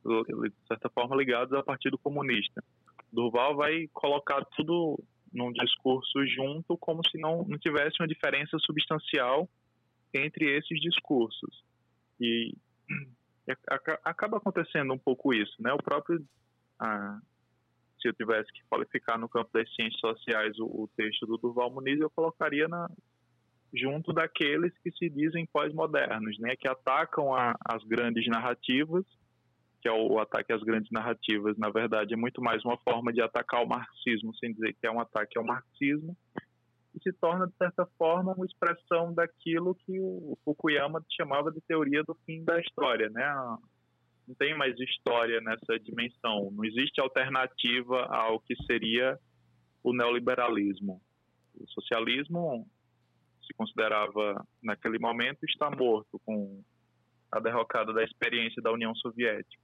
[0.05, 2.63] de certa forma, ligadas ao Partido Comunista.
[3.11, 9.49] Durval vai colocar tudo num discurso junto, como se não, não tivesse uma diferença substancial
[10.13, 11.65] entre esses discursos.
[12.21, 12.55] E,
[13.49, 13.53] e
[14.05, 15.73] acaba acontecendo um pouco isso, né?
[15.73, 16.23] O próprio
[16.79, 17.19] ah,
[18.07, 21.73] se eu tivesse que qualificar no campo das ciências sociais o, o texto do Durval
[21.73, 22.89] Muniz, eu colocaria na,
[23.75, 29.05] junto daqueles que se dizem pós-modernos, né, que atacam a, as grandes narrativas,
[29.83, 33.13] que é o, o, ataque às grandes narrativas, na verdade, é muito mais uma forma
[33.13, 36.17] de atacar o marxismo, sem dizer que é um ataque ao marxismo,
[36.95, 42.03] e se torna, de certa forma, uma expressão daquilo que o Fukuyama chamava de teoria
[42.05, 43.25] do fim da história, né,
[44.27, 46.51] não tem mais história nessa dimensão.
[46.51, 49.19] Não existe alternativa ao que seria
[49.83, 51.01] o neoliberalismo.
[51.55, 52.67] O socialismo
[53.47, 56.63] se considerava, naquele momento, está morto com
[57.31, 59.63] a derrocada da experiência da União Soviética.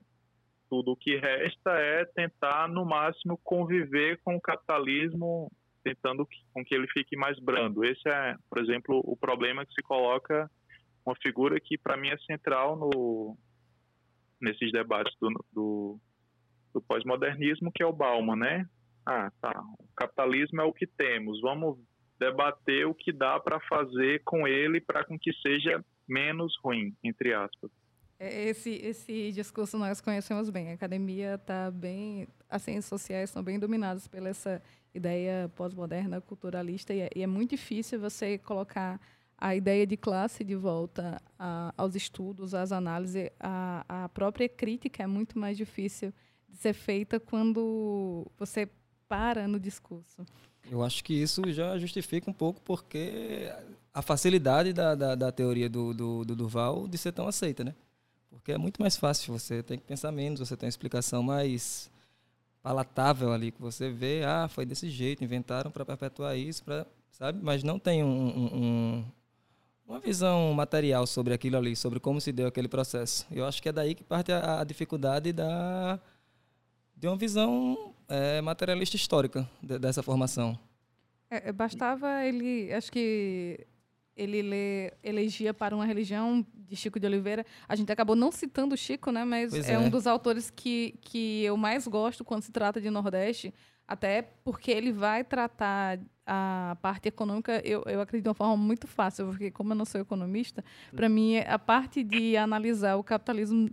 [0.71, 5.51] Tudo o que resta é tentar, no máximo, conviver com o capitalismo,
[5.83, 7.85] tentando com que ele fique mais brando.
[7.85, 10.49] Esse é, por exemplo, o problema que se coloca
[11.05, 13.37] uma figura que, para mim, é central no,
[14.43, 16.01] nesses debates do, do,
[16.75, 18.67] do pós-modernismo, que é o Bauman, né?
[19.07, 19.63] Ah, tá.
[19.79, 21.41] O capitalismo é o que temos.
[21.41, 21.79] Vamos
[22.19, 27.33] debater o que dá para fazer com ele para com que seja menos ruim, entre
[27.33, 27.71] aspas.
[28.19, 30.71] É, esse, esse discurso nós conhecemos bem.
[30.71, 34.63] A academia está bem, as ciências sociais estão bem dominadas pela essa
[34.95, 39.01] ideia pós-moderna, culturalista, e é, e é muito difícil você colocar
[39.43, 45.03] a ideia de classe de volta a, aos estudos, às análises, a, a própria crítica
[45.03, 46.15] é muito mais difícil
[46.49, 48.69] de ser feita quando você
[49.09, 50.25] para no discurso.
[50.71, 53.53] Eu acho que isso já justifica um pouco porque
[53.93, 57.75] a facilidade da, da, da teoria do, do, do, Duval de ser tão aceita, né?
[58.31, 61.91] Porque é muito mais fácil, você tem que pensar menos, você tem uma explicação mais
[62.63, 67.41] palatável ali, que você vê, ah, foi desse jeito, inventaram para perpetuar isso, pra, sabe?
[67.43, 69.05] Mas não tem um, um,
[69.87, 73.27] uma visão material sobre aquilo ali, sobre como se deu aquele processo.
[73.31, 76.01] Eu acho que é daí que parte a, a dificuldade da,
[76.97, 80.59] de uma visão é, materialista histórica de, dessa formação.
[81.31, 83.67] É, é, bastava ele, acho que
[84.17, 87.45] ele ler elegia para uma religião de Chico de Oliveira.
[87.67, 89.25] A gente acabou não citando Chico, né?
[89.25, 92.91] Mas é, é, um dos autores que, que eu mais gosto quando se trata de
[92.91, 93.53] Nordeste,
[93.89, 98.87] até porque ele vai tratar a parte econômica, eu, eu acredito de uma forma muito
[98.87, 100.65] fácil, porque como eu não sou economista,
[100.95, 103.71] para mim a parte de analisar o capitalismo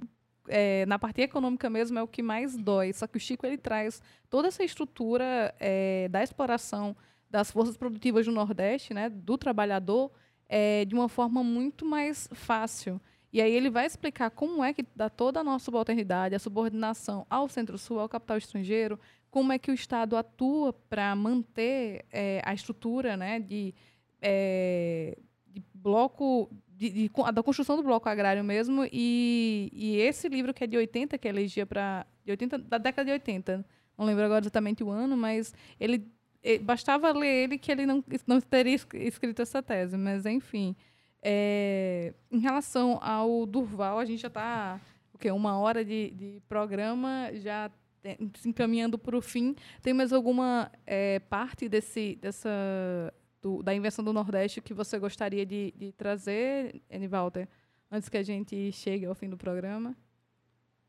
[0.47, 2.91] é, na parte econômica mesmo é o que mais dói.
[2.91, 6.95] Só que o Chico ele traz toda essa estrutura é, da exploração
[7.29, 10.11] das forças produtivas do Nordeste, né, do trabalhador,
[10.47, 12.99] é, de uma forma muito mais fácil.
[13.31, 17.27] E aí ele vai explicar como é que dá toda a nossa subalternidade, a subordinação
[17.29, 22.53] ao Centro-Sul, ao capital estrangeiro, como é que o Estado atua para manter é, a
[22.53, 23.73] estrutura né, de,
[24.21, 25.17] é,
[25.47, 30.63] de bloco, de, de, da construção do bloco agrário mesmo, e, e, esse livro que
[30.63, 32.05] é de 80, que elegia para.
[32.25, 33.65] De 80, da década de 80,
[33.97, 36.07] não lembro agora exatamente o ano, mas ele.
[36.61, 40.73] Bastava ler ele que ele não, não teria escrito essa tese, mas enfim.
[41.21, 44.79] É, em relação ao Durval, a gente já está
[45.27, 47.69] o uma hora de, de programa, já
[48.45, 49.55] encaminhando para o fim.
[49.81, 52.49] Tem mais alguma é, parte desse, dessa,
[53.41, 57.47] do, da invenção do Nordeste que você gostaria de, de trazer, Enivalter,
[57.91, 59.95] antes que a gente chegue ao fim do programa?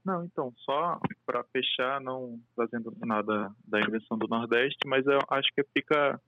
[0.04, 5.48] Não, então, só para fechar, não trazendo nada da invenção do Nordeste, mas eu acho
[5.54, 6.20] que fica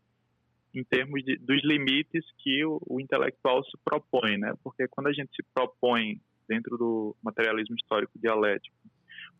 [0.75, 4.55] em termos de, dos limites que o, o, intelectual se propõe, né?
[4.63, 8.77] Porque quando a gente se propõe dentro do materialismo histórico dialético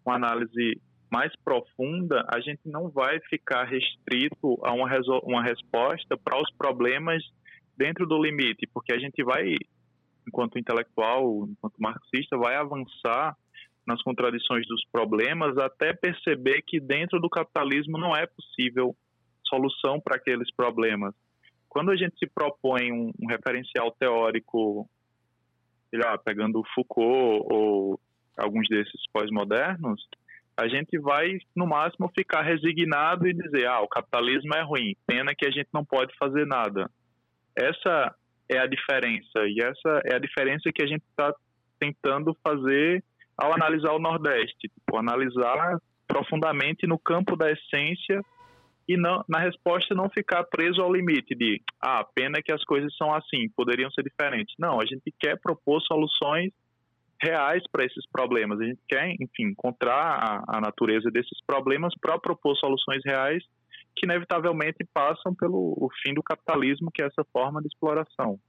[0.05, 0.81] uma análise
[1.13, 4.89] mais profunda, a gente não vai ficar restrito a uma,
[5.25, 7.23] uma resposta para os problemas
[7.77, 9.55] dentro do limite, porque a gente vai,
[10.27, 13.37] enquanto intelectual, enquanto marxista, vai avançar
[13.87, 18.97] nas contradições dos problemas até perceber que dentro do capitalismo não é possível
[19.47, 21.15] solução para aqueles problemas.
[21.69, 24.89] Quando a gente se propõe um, um referencial teórico
[25.93, 28.01] lá, pegando Foucault ou
[28.39, 30.01] alguns desses pós-modernos,
[30.57, 35.35] a gente vai, no máximo, ficar resignado e dizer: ah, o capitalismo é ruim, pena
[35.35, 36.91] que a gente não pode fazer nada.
[37.57, 38.15] Essa
[38.49, 41.35] é a diferença, e essa é a diferença que a gente está
[41.79, 43.03] tentando fazer
[43.37, 48.21] ao analisar o Nordeste, tipo, analisar profundamente no campo da essência
[48.87, 52.95] e não, na resposta não ficar preso ao limite de ah, pena que as coisas
[52.97, 54.55] são assim, poderiam ser diferentes.
[54.59, 56.53] Não, a gente quer propor soluções
[57.23, 58.61] reais para esses problemas.
[58.61, 63.43] A gente quer, enfim, encontrar a, a natureza desses problemas para propor soluções reais
[63.95, 68.41] que inevitavelmente passam pelo fim do capitalismo, que é essa forma de exploração.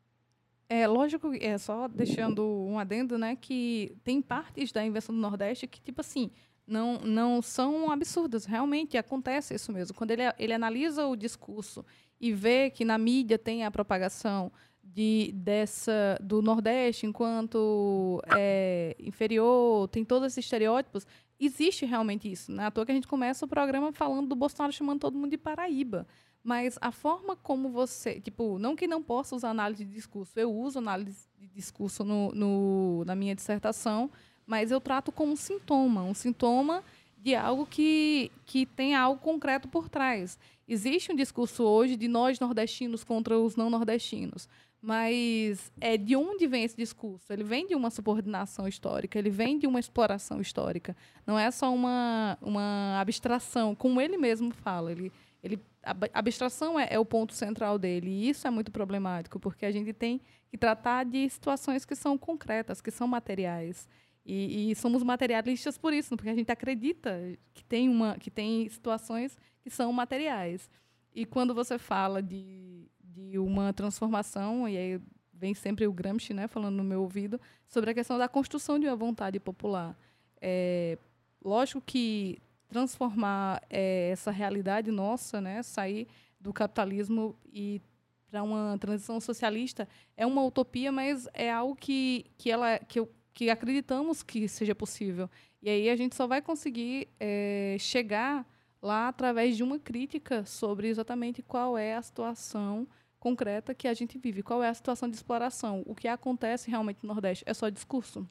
[0.70, 5.68] É lógico, é só deixando um adendo, né, que tem partes da invenção do Nordeste
[5.68, 6.32] que tipo assim
[6.66, 9.96] não não são absurdas, realmente acontece isso mesmo.
[9.96, 11.86] Quando ele ele analisa o discurso
[12.20, 14.52] e vê que na mídia tem a propagação
[14.84, 21.08] de, dessa, do Nordeste enquanto é, inferior, tem todos esses estereótipos,
[21.40, 22.52] existe realmente isso.
[22.52, 25.18] Não é à toa que a gente começa o programa falando do Bolsonaro chamando todo
[25.18, 26.06] mundo de Paraíba.
[26.44, 28.20] Mas a forma como você.
[28.20, 30.38] Tipo, não que não possa usar análise de discurso.
[30.38, 34.12] Eu uso análise de discurso no, no, na minha dissertação,
[34.46, 36.84] mas eu trato como um sintoma um sintoma
[37.18, 40.38] de algo que, que tem algo concreto por trás.
[40.68, 44.50] Existe um discurso hoje de nós nordestinos contra os não nordestinos.
[44.86, 47.32] Mas é de onde vem esse discurso?
[47.32, 50.94] Ele vem de uma subordinação histórica, ele vem de uma exploração histórica.
[51.26, 54.92] Não é só uma, uma abstração, como ele mesmo fala.
[54.92, 55.10] Ele,
[55.42, 58.10] ele, a abstração é, é o ponto central dele.
[58.10, 60.20] E isso é muito problemático, porque a gente tem
[60.50, 63.88] que tratar de situações que são concretas, que são materiais.
[64.26, 67.22] E, e, somos materialistas por isso, porque a gente acredita
[67.54, 70.70] que tem, uma, que tem situações que são materiais.
[71.16, 75.02] E quando você fala de, de uma transformação, e aí
[75.32, 78.88] vem sempre o Gramsci né, falando no meu ouvido, sobre a questão da construção de
[78.88, 79.98] uma vontade popular.
[80.42, 80.98] É,
[81.44, 86.08] lógico que transformar é, essa realidade nossa, né, sair
[86.40, 87.82] do capitalismo e
[88.30, 89.88] para uma transição socialista
[90.18, 94.74] é uma utopia, mas é algo que, que, ela, que, eu, que acreditamos que seja
[94.74, 95.30] possível.
[95.62, 98.46] E aí a gente só vai conseguir é, chegar
[98.82, 102.88] lá através de uma crítica sobre exatamente qual é a situação
[103.24, 104.44] concreta que a gente vive.
[104.44, 105.82] Qual é a situação de exploração?
[105.86, 108.28] O que acontece realmente no Nordeste é só discurso.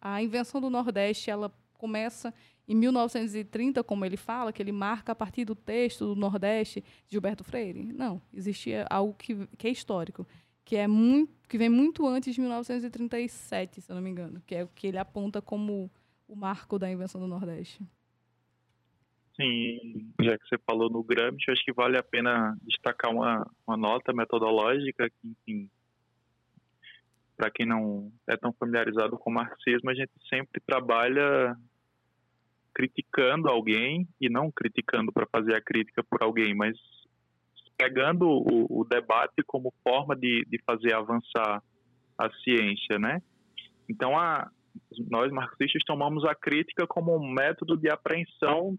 [0.00, 2.34] A invenção do Nordeste, ela começa
[2.66, 7.12] em 1930, como ele fala, que ele marca a partir do texto do Nordeste de
[7.12, 7.92] Gilberto Freire.
[7.92, 10.26] Não, existia algo que, que é histórico,
[10.64, 14.56] que é muito, que vem muito antes de 1937, se eu não me engano, que
[14.56, 15.88] é o que ele aponta como
[16.26, 17.86] o marco da invenção do Nordeste.
[19.40, 23.76] Sim, já que você falou no Gramsci, acho que vale a pena destacar uma, uma
[23.76, 25.70] nota metodológica que, enfim,
[27.36, 31.56] para quem não é tão familiarizado com o marxismo, a gente sempre trabalha
[32.74, 36.76] criticando alguém e não criticando para fazer a crítica por alguém, mas
[37.76, 41.62] pegando o, o debate como forma de, de fazer avançar
[42.18, 43.22] a ciência, né?
[43.88, 44.50] Então, a,
[45.08, 48.76] nós marxistas tomamos a crítica como um método de apreensão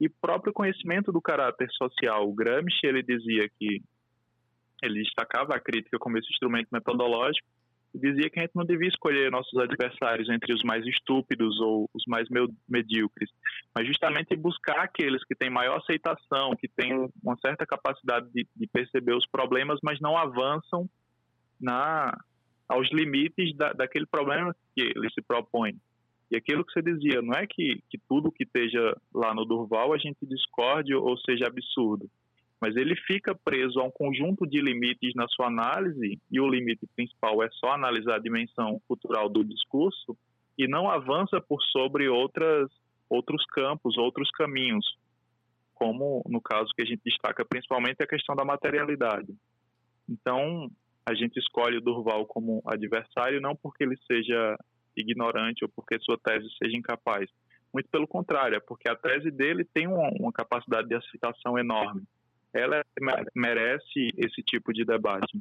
[0.00, 2.28] e próprio conhecimento do caráter social.
[2.28, 3.82] O Gramsci ele dizia que
[4.82, 7.46] ele destacava a crítica como esse instrumento metodológico
[7.94, 11.88] e dizia que a gente não devia escolher nossos adversários entre os mais estúpidos ou
[11.94, 12.28] os mais
[12.68, 13.30] medíocres,
[13.74, 18.66] mas justamente buscar aqueles que têm maior aceitação, que têm uma certa capacidade de, de
[18.68, 20.88] perceber os problemas, mas não avançam
[21.60, 22.16] na
[22.68, 25.74] aos limites da, daquele problema que ele se propõe.
[26.30, 29.94] E aquilo que você dizia, não é que, que tudo que esteja lá no Durval
[29.94, 32.08] a gente discorde ou seja absurdo,
[32.60, 36.86] mas ele fica preso a um conjunto de limites na sua análise, e o limite
[36.94, 40.16] principal é só analisar a dimensão cultural do discurso,
[40.58, 42.68] e não avança por sobre outras,
[43.08, 44.84] outros campos, outros caminhos,
[45.72, 49.32] como no caso que a gente destaca principalmente a questão da materialidade.
[50.08, 50.68] Então,
[51.06, 54.58] a gente escolhe o Durval como adversário não porque ele seja
[55.00, 57.28] ignorante ou porque sua tese seja incapaz.
[57.72, 62.02] Muito pelo contrário, é porque a tese dele tem uma, uma capacidade de aceitação enorme.
[62.52, 62.82] Ela
[63.34, 65.38] merece esse tipo de debate.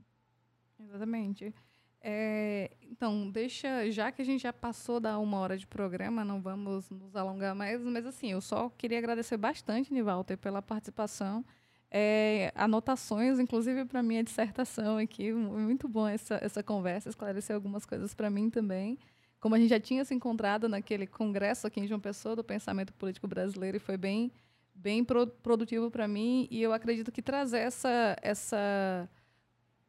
[0.79, 1.53] Exatamente.
[2.01, 6.41] É, então, deixa, já que a gente já passou da uma hora de programa, não
[6.41, 11.43] vamos nos alongar mais, mas assim, eu só queria agradecer bastante, Nivalter, pela participação.
[11.89, 18.13] É, anotações, inclusive para minha dissertação aqui, muito bom essa, essa conversa, esclarecer algumas coisas
[18.13, 18.99] para mim também
[19.47, 22.91] como a gente já tinha se encontrado naquele congresso aqui em João Pessoa do pensamento
[22.91, 24.29] político brasileiro e foi bem
[24.75, 29.09] bem produtivo para mim e eu acredito que trazer essa essa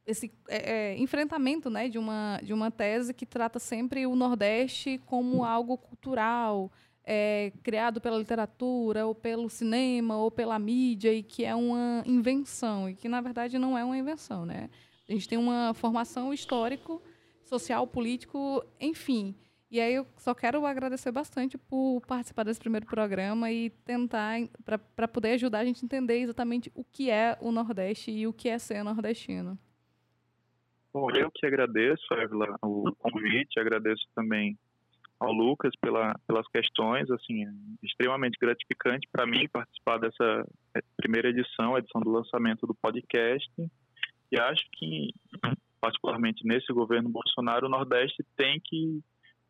[0.06, 5.00] esse é, é, enfrentamento né, de, uma, de uma tese que trata sempre o Nordeste
[5.06, 6.70] como algo cultural,
[7.04, 12.88] é, criado pela literatura, ou pelo cinema, ou pela mídia, e que é uma invenção,
[12.88, 14.46] e que, na verdade, não é uma invenção.
[14.46, 14.70] Né?
[15.06, 17.02] A gente tem uma formação histórico,
[17.44, 19.34] social, político, enfim.
[19.70, 24.38] E aí eu só quero agradecer bastante por participar desse primeiro programa e tentar,
[24.96, 28.32] para poder ajudar a gente a entender exatamente o que é o Nordeste e o
[28.32, 29.58] que é ser nordestino.
[30.92, 34.58] Bom, eu que agradeço, Evla, o convite, agradeço também
[35.20, 37.50] ao Lucas pela, pelas questões, assim, é
[37.82, 43.50] extremamente gratificante para mim participar dessa é, primeira edição, edição do lançamento do podcast,
[44.30, 45.10] e acho que,
[45.80, 49.02] particularmente nesse governo Bolsonaro, o Nordeste tem que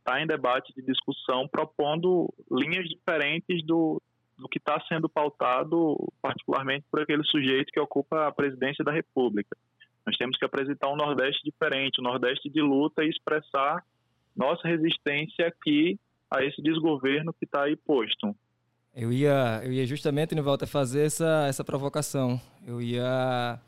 [0.09, 4.01] estar em debate de discussão, propondo linhas diferentes do,
[4.39, 9.57] do que está sendo pautado, particularmente por aquele sujeito que ocupa a presidência da República.
[10.07, 13.85] Nós temos que apresentar um Nordeste diferente, um Nordeste de luta e expressar
[14.35, 15.99] nossa resistência aqui
[16.31, 18.35] a esse desgoverno que está aí posto.
[18.95, 22.41] Eu ia, eu ia justamente, Nivalta, fazer essa, essa provocação.
[22.67, 23.61] Eu ia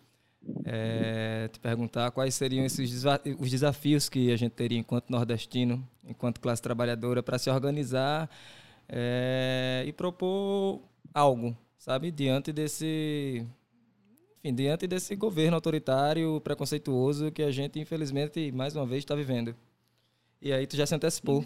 [0.65, 3.05] é, te perguntar quais seriam esses
[3.39, 8.29] os desafios que a gente teria enquanto nordestino, enquanto classe trabalhadora, para se organizar
[8.89, 10.81] é, e propor
[11.13, 13.47] algo, sabe, diante desse
[14.43, 19.55] enfim, diante desse governo autoritário, preconceituoso que a gente, infelizmente, mais uma vez está vivendo.
[20.41, 21.45] E aí tu já se antecipou.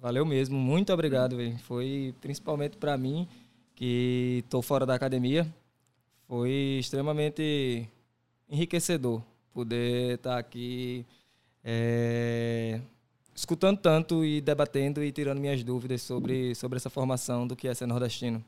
[0.00, 1.58] Valeu mesmo, muito obrigado, véio.
[1.60, 3.26] Foi principalmente para mim,
[3.74, 5.46] que estou fora da academia,
[6.28, 7.88] foi extremamente
[8.48, 9.22] enriquecedor
[9.52, 11.06] poder estar tá aqui
[11.64, 12.80] é,
[13.34, 17.74] escutando tanto e debatendo e tirando minhas dúvidas sobre, sobre essa formação do que é
[17.74, 18.44] ser nordestino.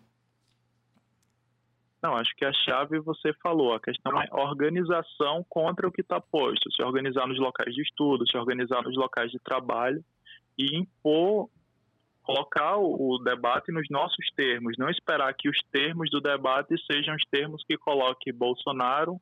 [2.02, 6.20] Não, acho que a chave você falou, a questão é organização contra o que está
[6.20, 10.04] posto, se organizar nos locais de estudo, se organizar nos locais de trabalho
[10.58, 11.48] e impor,
[12.22, 17.24] colocar o, debate nos nossos termos, não esperar que os termos do debate sejam os
[17.30, 19.20] termos que coloque Bolsonaro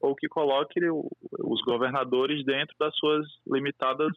[0.00, 4.12] ou que coloque os governadores dentro das suas limitadas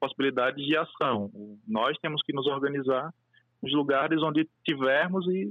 [0.00, 1.30] possibilidades de ação.
[1.66, 3.14] Nós temos que nos organizar
[3.62, 5.48] nos lugares onde tivermos e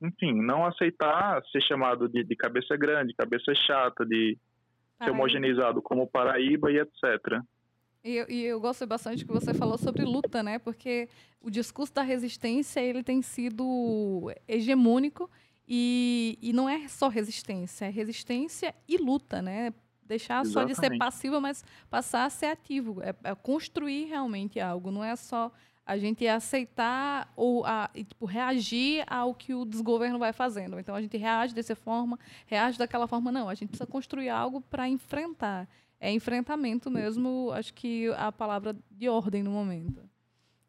[0.00, 4.36] enfim, não aceitar ser chamado de, de cabeça grande, cabeça chata, de
[5.02, 7.42] ser homogeneizado como Paraíba e etc.
[8.02, 10.58] E eu, e eu gosto bastante que você falou sobre luta, né?
[10.58, 11.08] Porque
[11.40, 15.30] o discurso da resistência ele tem sido hegemônico
[15.66, 19.72] e, e não é só resistência, é resistência e luta, né?
[20.02, 20.76] Deixar Exatamente.
[20.76, 25.02] só de ser passivo, mas passar a ser ativo, é, é construir realmente algo, não
[25.02, 25.50] é só
[25.86, 30.78] a gente aceitar ou a, tipo, reagir ao que o desgoverno vai fazendo.
[30.78, 33.30] Então a gente reage dessa forma, reage daquela forma.
[33.30, 35.68] Não, a gente precisa construir algo para enfrentar.
[36.00, 40.02] É enfrentamento mesmo, acho que a palavra de ordem no momento.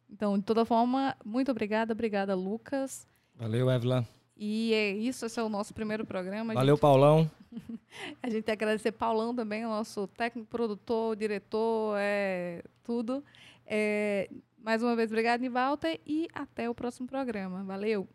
[0.09, 3.07] Então, de toda forma, muito obrigada, obrigada, Lucas.
[3.35, 4.05] Valeu, Evelyn.
[4.37, 6.51] E é isso, esse é o nosso primeiro programa.
[6.53, 6.81] A Valeu, gente...
[6.81, 7.31] Paulão.
[8.21, 13.23] a gente tem que agradecer Paulão também, o nosso técnico, produtor, diretor, é tudo.
[13.65, 17.63] É, mais uma vez, obrigado, Nivalta, e até o próximo programa.
[17.63, 18.07] Valeu!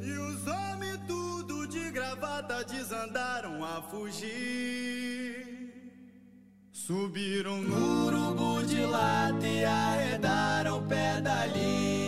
[0.00, 5.58] E os homens tudo de gravata desandaram a fugir.
[6.70, 12.07] Subiram no urubu de lata e arredaram o pé dali.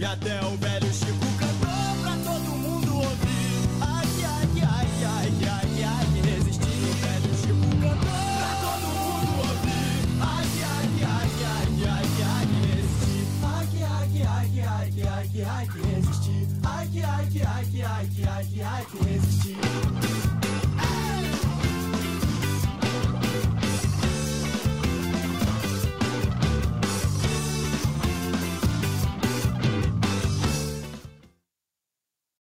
[0.00, 1.68] E até o velho Chico cantou
[2.00, 3.68] pra todo mundo ouvir.
[3.82, 6.64] Ai, ai, ai, ai, ai, ai, resistir.
[6.64, 10.00] O velho Chico cantou pra todo mundo ouvir.
[10.22, 13.28] Ai, ai, ai, ai, ai, ai, resistir.
[13.44, 16.48] Ai, ai, ai, ai, ai, ai, resistir.
[16.64, 19.89] Ai, ai, ai, ai, ai, ai, resistir.